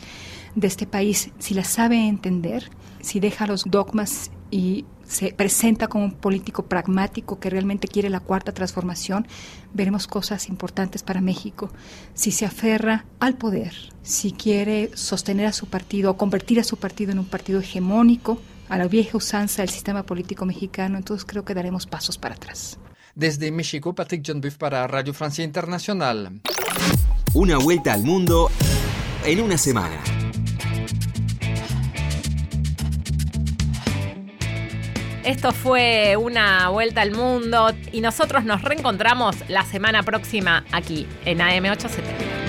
de 0.56 0.68
este 0.68 0.88
país. 0.88 1.32
Si 1.40 1.54
la 1.54 1.64
sabe 1.64 2.08
entender, 2.08 2.70
si 3.02 3.20
deja 3.20 3.48
los 3.48 3.66
dogmas 3.66 4.32
y 4.50 4.86
se 5.04 5.34
presenta 5.34 5.88
como 5.88 6.06
un 6.06 6.12
político 6.12 6.64
pragmático 6.64 7.40
que 7.40 7.50
realmente 7.50 7.88
quiere 7.88 8.10
la 8.10 8.22
cuarta 8.22 8.54
transformación, 8.54 9.28
veremos 9.74 10.08
cosas 10.08 10.48
importantes 10.50 11.04
para 11.04 11.22
México. 11.22 11.70
Si 12.14 12.32
se 12.32 12.46
aferra 12.46 13.06
al 13.20 13.36
poder, 13.36 13.74
si 14.02 14.32
quiere 14.32 14.92
sostener 14.96 15.48
a 15.48 15.54
su 15.54 15.68
partido 15.68 16.12
o 16.12 16.18
convertir 16.18 16.60
a 16.60 16.64
su 16.64 16.78
partido 16.78 17.12
en 17.12 17.20
un 17.20 17.26
partido 17.26 17.60
hegemónico, 17.60 18.40
a 18.70 18.78
la 18.78 18.88
vieja 18.88 19.18
usanza 19.18 19.62
del 19.62 19.70
sistema 19.70 20.04
político 20.04 20.46
mexicano, 20.46 20.98
entonces 20.98 21.26
creo 21.26 21.46
que 21.46 21.54
daremos 21.54 21.86
pasos 21.86 22.18
para 22.18 22.36
atrás. 22.36 22.80
Desde 23.16 23.50
México, 23.50 23.96
Patrick 23.96 24.24
John 24.28 24.42
Buff 24.42 24.58
para 24.58 24.86
Radio 24.88 25.14
Francia 25.14 25.42
Internacional. 25.42 26.42
Una 27.34 27.58
vuelta 27.58 27.94
al 27.94 28.04
mundo 28.04 28.52
en 29.24 29.40
una 29.40 29.58
semana. 29.58 30.04
Esto 35.24 35.54
fue 35.54 36.18
una 36.18 36.70
vuelta 36.70 37.02
al 37.02 37.12
mundo 37.12 37.70
y 37.94 38.02
nosotros 38.02 38.44
nos 38.44 38.62
reencontramos 38.62 39.38
la 39.48 39.64
semana 39.64 40.04
próxima 40.04 40.66
aquí 40.74 41.08
en 41.24 41.40
AM870. 41.40 42.45